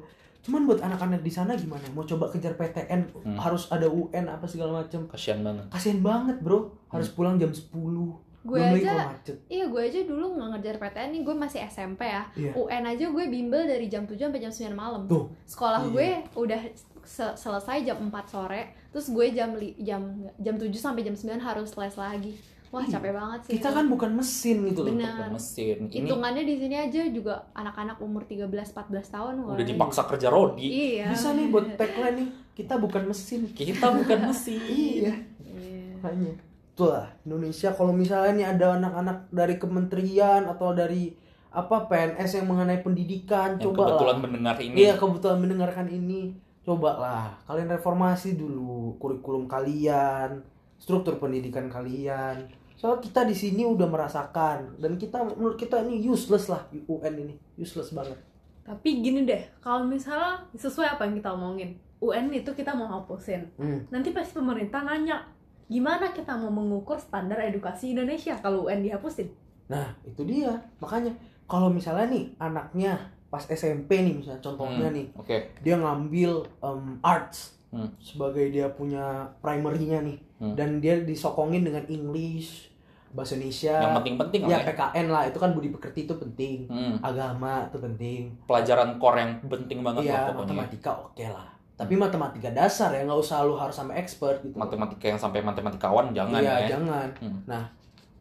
Cuman 0.46 0.62
buat 0.64 0.78
anak-anak 0.80 1.20
di 1.20 1.30
sana 1.30 1.54
gimana? 1.54 1.82
Mau 1.90 2.04
coba 2.04 2.30
kejar 2.30 2.54
PTN 2.54 3.02
Hmm. 3.18 3.36
harus 3.36 3.66
ada 3.68 3.86
UN 3.86 4.26
apa 4.28 4.46
segala 4.46 4.80
macem. 4.80 5.04
Kasian 5.06 5.42
banget. 5.42 5.66
Kasian 5.68 6.00
banget 6.00 6.38
bro. 6.40 6.70
Harus 6.88 7.10
Hmm. 7.10 7.16
pulang 7.16 7.36
jam 7.36 7.50
10 7.50 8.22
gue 8.46 8.62
aja 8.62 9.10
macet. 9.10 9.42
iya 9.50 9.66
gue 9.66 9.82
aja 9.82 10.06
dulu 10.06 10.38
nggak 10.38 10.50
ngejar 10.54 10.76
PTN 10.78 11.10
nih 11.10 11.22
gue 11.26 11.34
masih 11.36 11.66
SMP 11.66 12.06
ya 12.06 12.30
Iya. 12.38 12.54
UN 12.54 12.84
aja 12.86 13.06
gue 13.10 13.24
bimbel 13.26 13.66
dari 13.66 13.90
jam 13.90 14.06
7 14.06 14.22
sampai 14.22 14.38
jam 14.38 14.54
9 14.54 14.78
malam 14.78 15.02
Tuh. 15.10 15.34
sekolah 15.50 15.82
Iya. 15.82 15.90
gue 15.90 16.08
udah 16.38 16.62
se- 17.02 17.34
selesai 17.36 17.82
jam 17.82 17.98
4 18.00 18.30
sore 18.30 18.62
terus 18.92 19.10
gue 19.10 19.34
jam 19.34 19.50
jam 19.80 20.02
jam 20.38 20.56
7 20.56 20.78
sampai 20.78 21.02
jam 21.02 21.18
9 21.18 21.42
harus 21.42 21.74
les 21.74 21.96
lagi 21.96 22.38
wah 22.70 22.82
Iya. 22.82 22.98
capek 22.98 23.12
banget 23.12 23.40
sih 23.44 23.52
kita 23.56 23.70
kan 23.70 23.86
bukan 23.86 24.12
mesin 24.12 24.58
gitu 24.66 24.82
loh 24.82 24.90
Bener. 24.92 25.12
Bukan 25.12 25.30
mesin. 25.34 25.78
Ini 25.86 26.06
hitungannya 26.06 26.44
di 26.44 26.56
sini 26.56 26.76
aja 26.76 27.02
juga 27.08 27.34
anak-anak 27.52 27.98
umur 28.00 28.24
13-14 28.24 28.72
tahun 29.10 29.34
wah. 29.42 29.54
udah 29.54 29.68
dipaksa 29.68 30.02
kerja 30.06 30.28
rodi. 30.28 30.68
Iya. 30.68 31.10
Bisa 31.10 31.32
nih 31.32 31.48
buat 31.48 31.66
tagline 31.76 32.16
nih 32.20 32.30
kita 32.54 32.76
bukan 32.76 33.04
mesin. 33.06 33.42
Kita 33.50 33.88
bukan 33.92 34.20
mesin. 34.26 34.60
Iya. 34.72 35.14
Iya. 35.42 35.96
makanya 35.96 36.34
tuh 36.72 36.92
lah 36.92 37.08
Indonesia. 37.24 37.70
Kalau 37.72 37.92
misalnya 37.92 38.32
nih 38.34 38.48
ada 38.52 38.76
anak-anak 38.76 39.18
dari 39.30 39.56
kementerian 39.56 40.44
atau 40.46 40.72
dari 40.72 41.16
apa 41.50 41.88
PNS 41.88 42.44
yang 42.44 42.52
mengenai 42.52 42.84
pendidikan 42.84 43.56
yang 43.56 43.72
coba 43.72 43.96
kebetulan 43.96 44.12
lah. 44.12 44.24
mendengar 44.28 44.56
ini. 44.60 44.76
Iya 44.76 44.94
kebetulan 44.96 45.40
mendengarkan 45.40 45.88
ini. 45.88 46.22
Coba 46.62 46.98
lah 46.98 47.24
kalian 47.46 47.70
reformasi 47.72 48.36
dulu 48.36 48.98
kurikulum 48.98 49.46
kalian 49.46 50.42
struktur 50.78 51.18
pendidikan 51.18 51.68
kalian 51.68 52.46
soalnya 52.76 53.00
kita 53.02 53.24
di 53.24 53.36
sini 53.36 53.64
udah 53.64 53.88
merasakan 53.88 54.76
dan 54.78 55.00
kita 55.00 55.24
menurut 55.24 55.56
kita 55.56 55.80
ini 55.82 56.04
useless 56.04 56.52
lah 56.52 56.62
UN 56.72 57.16
ini 57.18 57.36
useless 57.56 57.92
banget 57.92 58.20
Tapi 58.66 58.98
gini 58.98 59.30
deh, 59.30 59.46
kalau 59.62 59.86
misalnya 59.86 60.42
sesuai 60.58 60.98
apa 60.98 61.06
yang 61.06 61.14
kita 61.14 61.30
omongin, 61.30 61.78
UN 62.02 62.34
itu 62.34 62.50
kita 62.50 62.74
mau 62.74 62.90
hapusin. 62.90 63.46
Hmm. 63.62 63.86
Nanti 63.94 64.10
pasti 64.10 64.34
pemerintah 64.34 64.82
nanya, 64.82 65.22
gimana 65.70 66.10
kita 66.10 66.34
mau 66.34 66.50
mengukur 66.50 66.98
standar 66.98 67.38
edukasi 67.46 67.94
Indonesia 67.94 68.34
kalau 68.42 68.66
UN 68.66 68.82
dihapusin? 68.82 69.30
Nah, 69.70 69.94
itu 70.02 70.26
dia. 70.26 70.50
Makanya 70.82 71.14
kalau 71.46 71.70
misalnya 71.70 72.10
nih 72.10 72.34
anaknya 72.42 72.98
pas 73.30 73.46
SMP 73.46 74.02
nih 74.02 74.18
misalnya 74.18 74.42
contohnya 74.42 74.90
Hmm, 74.90 74.98
nih, 74.98 75.06
oke 75.14 75.38
dia 75.62 75.76
ngambil 75.78 76.32
em, 76.66 76.98
arts 77.06 77.62
Hmm. 77.68 77.90
sebagai 77.98 78.46
dia 78.48 78.70
punya 78.70 79.04
primary-nya 79.40 80.00
nih 80.00 80.18
Hmm. 80.36 80.52
dan 80.54 80.78
dia 80.78 80.96
disokongin 80.98 81.62
dengan 81.62 81.84
English, 81.86 82.72
bahasa 83.10 83.34
Indonesia. 83.34 83.72
yang 83.74 83.96
penting-penting 83.96 84.42
ya 84.44 84.50
lah 84.50 84.60
ya. 84.60 84.68
PKN 84.70 85.08
lah, 85.08 85.24
itu 85.24 85.38
kan 85.38 85.50
budi 85.52 85.70
pekerti 85.70 86.04
itu 86.04 86.14
penting. 86.14 86.68
Hmm, 86.68 87.00
Agama 87.00 87.64
itu 87.66 87.80
penting. 87.80 88.22
pelajaran 88.44 88.96
core 88.96 89.18
yang 89.18 89.32
penting 89.42 89.80
banget 89.80 90.04
lah 90.04 90.12
Iya, 90.14 90.20
pokoknya 90.30 90.44
matematika 90.54 90.92
oke 91.02 91.26
lah. 91.26 91.48
Tapi 91.74 91.94
matematika 91.94 92.50
dasar 92.50 92.90
ya 92.90 93.04
nggak 93.04 93.16
usah 93.18 93.44
lu 93.44 93.54
harus 93.54 93.72
sampai 93.72 93.96
expert 93.98 94.40
gitu. 94.42 94.56
matematika 94.56 95.06
yang 95.06 95.16
sampai 95.16 95.40
matematikawan 95.40 96.12
jangan 96.12 96.40
iya, 96.40 96.56
ya 96.62 96.68
jangan. 96.72 97.08
Hmm. 97.18 97.40
Nah, 97.46 97.64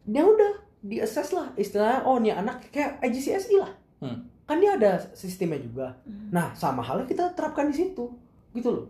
dia 0.04 0.22
udah 0.22 0.52
di 0.80 0.98
assess 0.98 1.30
lah 1.30 1.46
istilahnya 1.54 2.02
oh 2.02 2.18
nih 2.18 2.30
anak 2.33 2.66
kayak 2.68 2.98
IGCSE 3.00 3.54
lah. 3.54 3.70
Hmm. 3.98 4.26
Kan 4.44 4.59
dia 4.59 4.74
ada 4.74 4.98
sistemnya 5.12 5.59
juga. 5.59 5.94
Hmm. 6.02 6.30
Nah, 6.30 6.50
sama 6.52 6.78
halnya 6.78 7.04
kita 7.04 7.30
terapkan 7.33 7.66
di 7.66 7.74
situ. 7.76 8.11
Gitu 8.50 8.68
loh. 8.68 8.87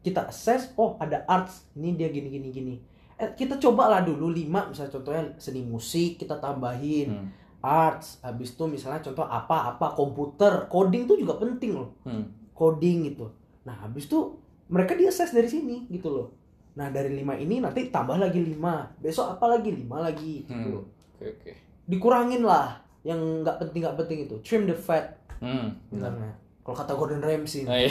Kita 0.00 0.32
assess, 0.32 0.72
oh 0.80 0.96
ada 0.96 1.22
arts, 1.28 1.68
ini 1.76 1.92
dia 1.92 2.08
gini 2.08 2.28
gini 2.32 2.48
gini. 2.48 2.74
Eh, 3.20 3.36
kita 3.36 3.60
cobalah 3.60 4.00
dulu 4.00 4.32
lima 4.32 4.64
misalnya 4.64 4.96
contohnya 4.96 5.24
seni 5.36 5.60
musik 5.60 6.16
kita 6.16 6.40
tambahin 6.40 7.12
Hmm. 7.12 7.28
arts 7.60 8.16
habis 8.24 8.56
itu 8.56 8.64
misalnya 8.64 9.04
contoh 9.04 9.28
apa 9.28 9.76
apa 9.76 9.92
komputer 9.92 10.64
coding 10.72 11.04
tuh 11.04 11.20
juga 11.20 11.36
penting 11.36 11.76
loh 11.76 12.00
Hmm. 12.08 12.24
coding 12.56 13.12
gitu. 13.12 13.28
Nah, 13.68 13.76
habis 13.76 14.08
itu 14.08 14.40
mereka 14.72 14.96
di 14.96 15.04
assess 15.04 15.36
dari 15.36 15.52
sini 15.52 15.84
gitu 15.92 16.08
loh. 16.08 16.32
Nah, 16.80 16.88
dari 16.88 17.12
lima 17.12 17.36
ini 17.36 17.60
nanti 17.60 17.92
tambah 17.92 18.16
lagi 18.16 18.40
lima. 18.40 18.88
Besok 18.96 19.36
apa 19.36 19.52
lagi? 19.52 19.68
Lima 19.68 20.00
lagi 20.00 20.48
gitu. 20.48 20.56
Hmm. 20.56 20.74
loh. 20.80 20.84
oke 21.20 21.24
oke 21.28 21.52
Dikurangin 21.84 22.40
lah 22.40 22.80
yang 23.04 23.20
nggak 23.44 23.60
penting 23.60 23.84
nggak 23.84 23.98
penting 24.00 24.18
itu. 24.24 24.36
Trim 24.40 24.64
the 24.64 24.72
fat 24.72 25.20
hmm. 25.44 25.92
bilangnya. 25.92 26.32
Kalau 26.60 26.76
kata 26.76 26.92
Gordon 26.94 27.24
Ramsay. 27.24 27.64
Nah, 27.64 27.78
iya. 27.80 27.90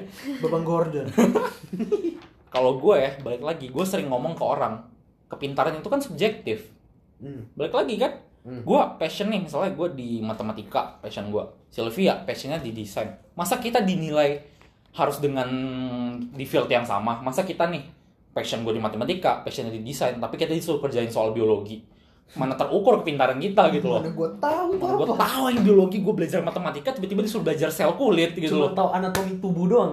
Babang 0.42 0.62
Gordon. 0.62 1.06
kalau 2.54 2.78
gue 2.78 2.96
ya 2.96 3.10
balik 3.18 3.42
lagi 3.42 3.66
gue 3.66 3.82
sering 3.82 4.06
ngomong 4.06 4.38
ke 4.38 4.44
orang 4.46 4.78
kepintaran 5.26 5.74
itu 5.74 5.90
kan 5.90 5.98
subjektif 5.98 6.70
Hmm. 7.14 7.46
balik 7.54 7.72
lagi 7.72 7.94
kan 7.96 8.12
Hmm. 8.44 8.60
gue 8.60 8.80
passion 9.00 9.32
nih 9.32 9.40
misalnya 9.40 9.72
gue 9.72 9.88
di 9.96 10.20
matematika 10.20 11.00
passion 11.00 11.32
gue 11.32 11.40
Sylvia 11.72 12.20
passionnya 12.26 12.60
di 12.60 12.76
desain 12.76 13.08
masa 13.32 13.56
kita 13.56 13.80
dinilai 13.80 14.36
harus 14.92 15.22
dengan 15.24 15.48
di 16.20 16.44
field 16.44 16.68
yang 16.68 16.84
sama 16.84 17.24
masa 17.24 17.46
kita 17.46 17.70
nih 17.70 17.80
passion 18.36 18.60
gue 18.60 18.76
di 18.76 18.82
matematika 18.82 19.40
passionnya 19.40 19.72
di 19.72 19.80
desain 19.80 20.20
tapi 20.20 20.36
kita 20.36 20.52
disuruh 20.52 20.82
kerjain 20.82 21.08
soal 21.08 21.32
biologi 21.32 21.80
mana 22.32 22.52
terukur 22.52 22.98
kepintaran 22.98 23.36
kita 23.36 23.70
gitu 23.70 23.86
loh 23.86 24.00
Mana 24.00 24.10
gue 24.10 24.30
tahu 24.36 24.68
Mana 24.74 24.94
gue 24.96 25.08
tahu 25.14 25.44
yang 25.48 25.62
biologi 25.62 25.98
gue 25.98 26.14
belajar 26.14 26.40
matematika 26.40 26.90
tiba-tiba 26.90 27.20
disuruh 27.20 27.44
belajar 27.44 27.68
sel 27.68 27.94
kulit 27.94 28.32
gitu 28.32 28.50
Cuma 28.50 28.60
loh 28.60 28.72
tahu 28.72 28.88
anatomi 28.90 29.38
tubuh 29.38 29.66
doang. 29.66 29.92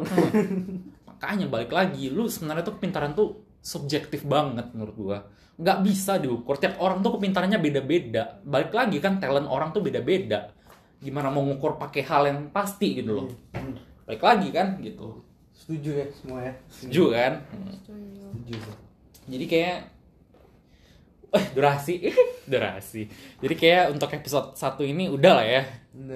makanya 1.05 1.45
balik 1.47 1.69
lagi 1.69 2.09
lu 2.09 2.25
sebenarnya 2.25 2.63
tuh 2.63 2.75
kepintaran 2.75 3.11
tuh 3.11 3.29
subjektif 3.59 4.25
banget 4.25 4.71
menurut 4.71 4.95
gua 4.95 5.17
nggak 5.53 5.77
bisa 5.81 6.17
diukur 6.17 6.57
tiap 6.57 6.79
orang 6.79 6.99
tuh 6.99 7.13
kepintarannya 7.13 7.59
beda-beda 7.59 8.41
balik 8.41 8.71
lagi 8.71 8.97
kan 8.97 9.21
talent 9.21 9.45
orang 9.45 9.69
tuh 9.69 9.79
beda-beda 9.79 10.49
gimana 10.97 11.29
mau 11.29 11.41
ngukur 11.41 11.77
pakai 11.77 12.01
hal 12.01 12.25
yang 12.25 12.49
pasti 12.49 12.97
gitu 12.97 13.11
loh 13.15 13.27
Hmm. 13.53 13.77
balik 14.03 14.23
lagi 14.23 14.49
kan 14.49 14.81
gitu 14.81 15.21
Setuju 15.53 15.91
ya 15.93 16.05
semua 16.11 16.39
ya. 16.41 16.53
setuju 16.65 17.03
kan 17.11 17.33
Hmm. 17.45 17.69
Setuju. 17.69 18.57
jadi 19.27 19.45
kayak 19.45 19.77
eh 21.31 21.43
durasi. 21.55 21.95
Durasi. 22.51 23.07
Jadi 23.39 23.53
kayak 23.55 23.95
untuk 23.95 24.11
episode 24.11 24.57
satu 24.59 24.83
ini 24.83 25.07
udah 25.07 25.31
lah 25.39 25.45
ya 25.45 25.61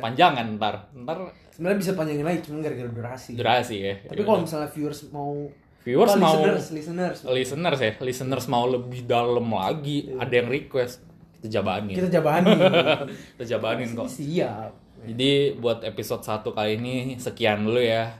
panjangan 0.04 0.60
ntar. 0.60 0.92
Ntar 0.92 1.32
Sebenarnya 1.56 1.80
bisa 1.80 1.92
panjangin 1.96 2.26
lagi 2.28 2.44
cuma 2.44 2.60
gara-gara 2.60 2.92
durasi. 2.92 3.32
durasi 3.40 3.76
ya. 3.80 3.94
Tapi 4.04 4.22
kalau 4.22 4.44
misalnya 4.44 4.68
viewers 4.68 5.08
mau 5.16 5.48
viewers 5.88 6.12
apa, 6.12 6.20
mau 6.20 6.36
listeners, 6.36 6.66
listeners, 6.76 7.18
listeners 7.24 7.80
ya. 7.80 7.92
Listeners 8.04 8.46
mau 8.52 8.68
lebih 8.68 9.08
dalam 9.08 9.48
lagi. 9.48 10.12
Ada 10.20 10.44
yang 10.44 10.52
request 10.52 11.00
kita 11.40 11.48
jabanin. 11.48 11.96
Kita 11.96 12.10
jabani. 12.12 12.52
kita 13.40 13.46
jabanin 13.56 13.90
kok. 13.96 14.10
Siap. 14.12 14.72
jadi 15.06 15.54
buat 15.56 15.86
episode 15.86 16.26
1 16.26 16.42
kali 16.44 16.72
ini 16.76 16.96
sekian 17.16 17.64
dulu 17.64 17.80
ya. 17.80 18.12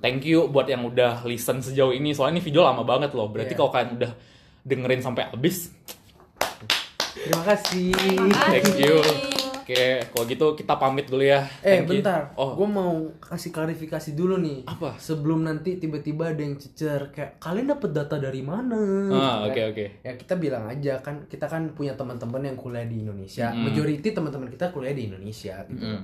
Thank 0.00 0.24
you 0.24 0.48
buat 0.48 0.70
yang 0.70 0.86
udah 0.86 1.26
listen 1.28 1.60
sejauh 1.60 1.92
ini. 1.92 2.14
Soalnya 2.16 2.38
ini 2.38 2.42
video 2.42 2.64
lama 2.64 2.80
banget 2.80 3.12
loh. 3.12 3.28
Berarti 3.28 3.52
Iya. 3.52 3.58
kalau 3.58 3.70
kalian 3.74 3.90
udah 4.00 4.12
dengerin 4.62 5.02
sampai 5.02 5.28
habis 5.28 5.74
Terima 7.12 7.44
kasih. 7.44 7.92
thank 8.48 8.80
you 8.80 8.96
oke 9.62 9.82
kalau 10.12 10.24
gitu 10.26 10.46
kita 10.58 10.74
pamit 10.76 11.06
dulu 11.06 11.22
ya 11.22 11.46
Eh 11.62 11.80
Thank 11.80 11.88
you. 11.88 12.02
bentar, 12.02 12.34
oh 12.34 12.58
gue 12.58 12.68
mau 12.68 12.92
kasih 13.22 13.54
klarifikasi 13.54 14.12
dulu 14.18 14.36
nih. 14.42 14.66
Apa? 14.66 14.98
Sebelum 14.98 15.46
nanti 15.46 15.78
tiba-tiba 15.78 16.34
ada 16.34 16.42
yang 16.42 16.58
cecer 16.58 17.14
kayak 17.14 17.38
kalian 17.38 17.70
dapat 17.70 17.90
data 17.94 18.18
dari 18.18 18.42
mana? 18.42 18.78
ah 19.14 19.46
Gitu 19.46 19.48
oke 19.48 19.60
kan. 19.62 19.70
oke 19.72 19.86
Ya 20.02 20.12
kita 20.18 20.34
bilang 20.36 20.64
aja 20.66 20.98
kan 21.00 21.24
kita 21.30 21.46
kan 21.46 21.72
punya 21.72 21.94
teman-teman 21.94 22.42
yang 22.42 22.58
kuliah 22.58 22.84
di 22.84 23.06
Indonesia. 23.06 23.54
Mm. 23.54 23.62
Majority 23.70 24.08
teman-teman 24.10 24.48
kita 24.50 24.74
kuliah 24.74 24.94
di 24.94 25.06
Indonesia 25.08 25.62
gitu. 25.70 25.86
Mm. 25.86 26.02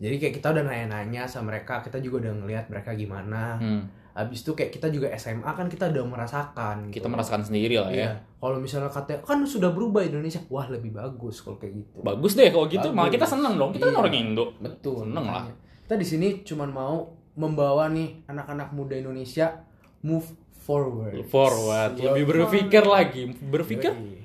Jadi 0.00 0.16
kayak 0.16 0.34
kita 0.40 0.46
udah 0.56 0.64
nanya-nanya 0.64 1.28
sama 1.28 1.52
mereka, 1.52 1.84
kita 1.84 2.00
juga 2.00 2.24
udah 2.24 2.32
ngelihat 2.40 2.72
mereka 2.72 2.96
gimana. 2.96 3.60
Hmm, 3.60 3.84
Habis 4.10 4.42
itu 4.42 4.52
kayak 4.52 4.70
kita 4.70 4.86
juga 4.88 5.06
SMA 5.14 5.46
kan 5.46 5.66
kita 5.66 5.88
udah 5.88 6.04
merasakan. 6.04 6.90
kita 6.90 7.04
gitu. 7.04 7.08
merasakan 7.08 7.42
sendiri 7.42 7.76
lah 7.76 7.88
ya 7.88 7.96
Iya. 7.96 8.10
Kalau 8.36 8.56
misalnya 8.56 8.88
kata 8.88 9.20
kan 9.20 9.38
sudah 9.44 9.70
berubah 9.70 10.00
Indonesia, 10.00 10.40
wah 10.48 10.66
lebih 10.66 10.90
bagus 10.90 11.40
kalau 11.40 11.56
kayak 11.56 11.74
gitu. 11.76 11.98
bagus 12.00 12.32
deh 12.34 12.48
kalau 12.48 12.66
gitu 12.66 12.88
malah 12.90 13.08
kita 13.08 13.24
seneng 13.24 13.54
dong 13.54 13.70
kita 13.70 13.86
kan 13.86 13.92
Iya. 13.92 14.00
orang 14.00 14.14
Indo 14.16 14.44
Betul. 14.56 14.96
seneng 15.04 15.24
lah 15.24 15.44
makanya. 15.44 15.54
Kita 15.82 15.94
di 15.96 16.06
sini 16.06 16.28
cuman 16.40 16.68
mau 16.68 16.96
membawa 17.34 17.86
nih 17.88 18.26
anak-anak 18.26 18.70
muda 18.70 18.94
Indonesia 18.94 19.62
move 20.00 20.26
forward. 20.60 21.24
forward 21.26 21.96
lebih 21.96 22.24
berpikir 22.26 22.84
lagi 22.84 23.32
berpikir 23.40 23.90
Yoi. 23.90 24.19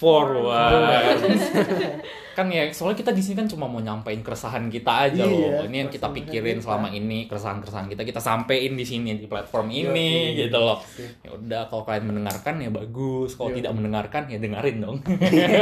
Forward 0.00 1.20
kan 2.30 2.46
ya 2.48 2.72
soalnya 2.72 2.96
kita 2.96 3.12
di 3.12 3.20
sini 3.20 3.36
kan 3.36 3.44
cuma 3.44 3.66
mau 3.66 3.78
nyampein 3.78 4.24
keresahan 4.24 4.70
kita 4.70 5.10
aja 5.10 5.20
Iya, 5.20 5.60
loh 5.60 5.68
ini 5.68 5.76
yang 5.76 5.90
kita 5.90 6.08
pikirin 6.08 6.56
kita. 6.56 6.64
selama 6.64 6.88
ini 6.88 7.28
keresahan-keresahan 7.28 7.86
kita 7.86 8.02
kita 8.02 8.16
sampein 8.18 8.72
di 8.72 8.86
sini 8.86 9.18
di 9.18 9.26
platform 9.26 9.68
ini 9.68 10.32
Yoi. 10.32 10.38
gitu 10.40 10.56
loh 10.56 10.78
ya 11.20 11.30
udah 11.30 11.62
kalau 11.68 11.82
kalian 11.84 12.08
mendengarkan 12.08 12.54
ya 12.56 12.70
bagus 12.72 13.36
kalau 13.36 13.52
tidak 13.52 13.76
mendengarkan 13.76 14.22
ya 14.26 14.38
dengerin 14.40 14.76
dong 14.80 14.96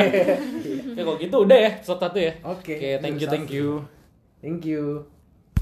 ya 0.97 1.03
kalau 1.03 1.19
gitu 1.19 1.37
udah 1.43 1.59
ya 1.59 1.71
episode 1.75 1.99
satu 1.99 2.19
ya 2.21 2.33
Oke. 2.47 2.79
oke 2.79 2.89
thank 3.03 3.19
you 3.19 3.27
thank 3.27 3.51
you 3.51 3.69
Thank 4.39 4.63
you. 4.63 5.18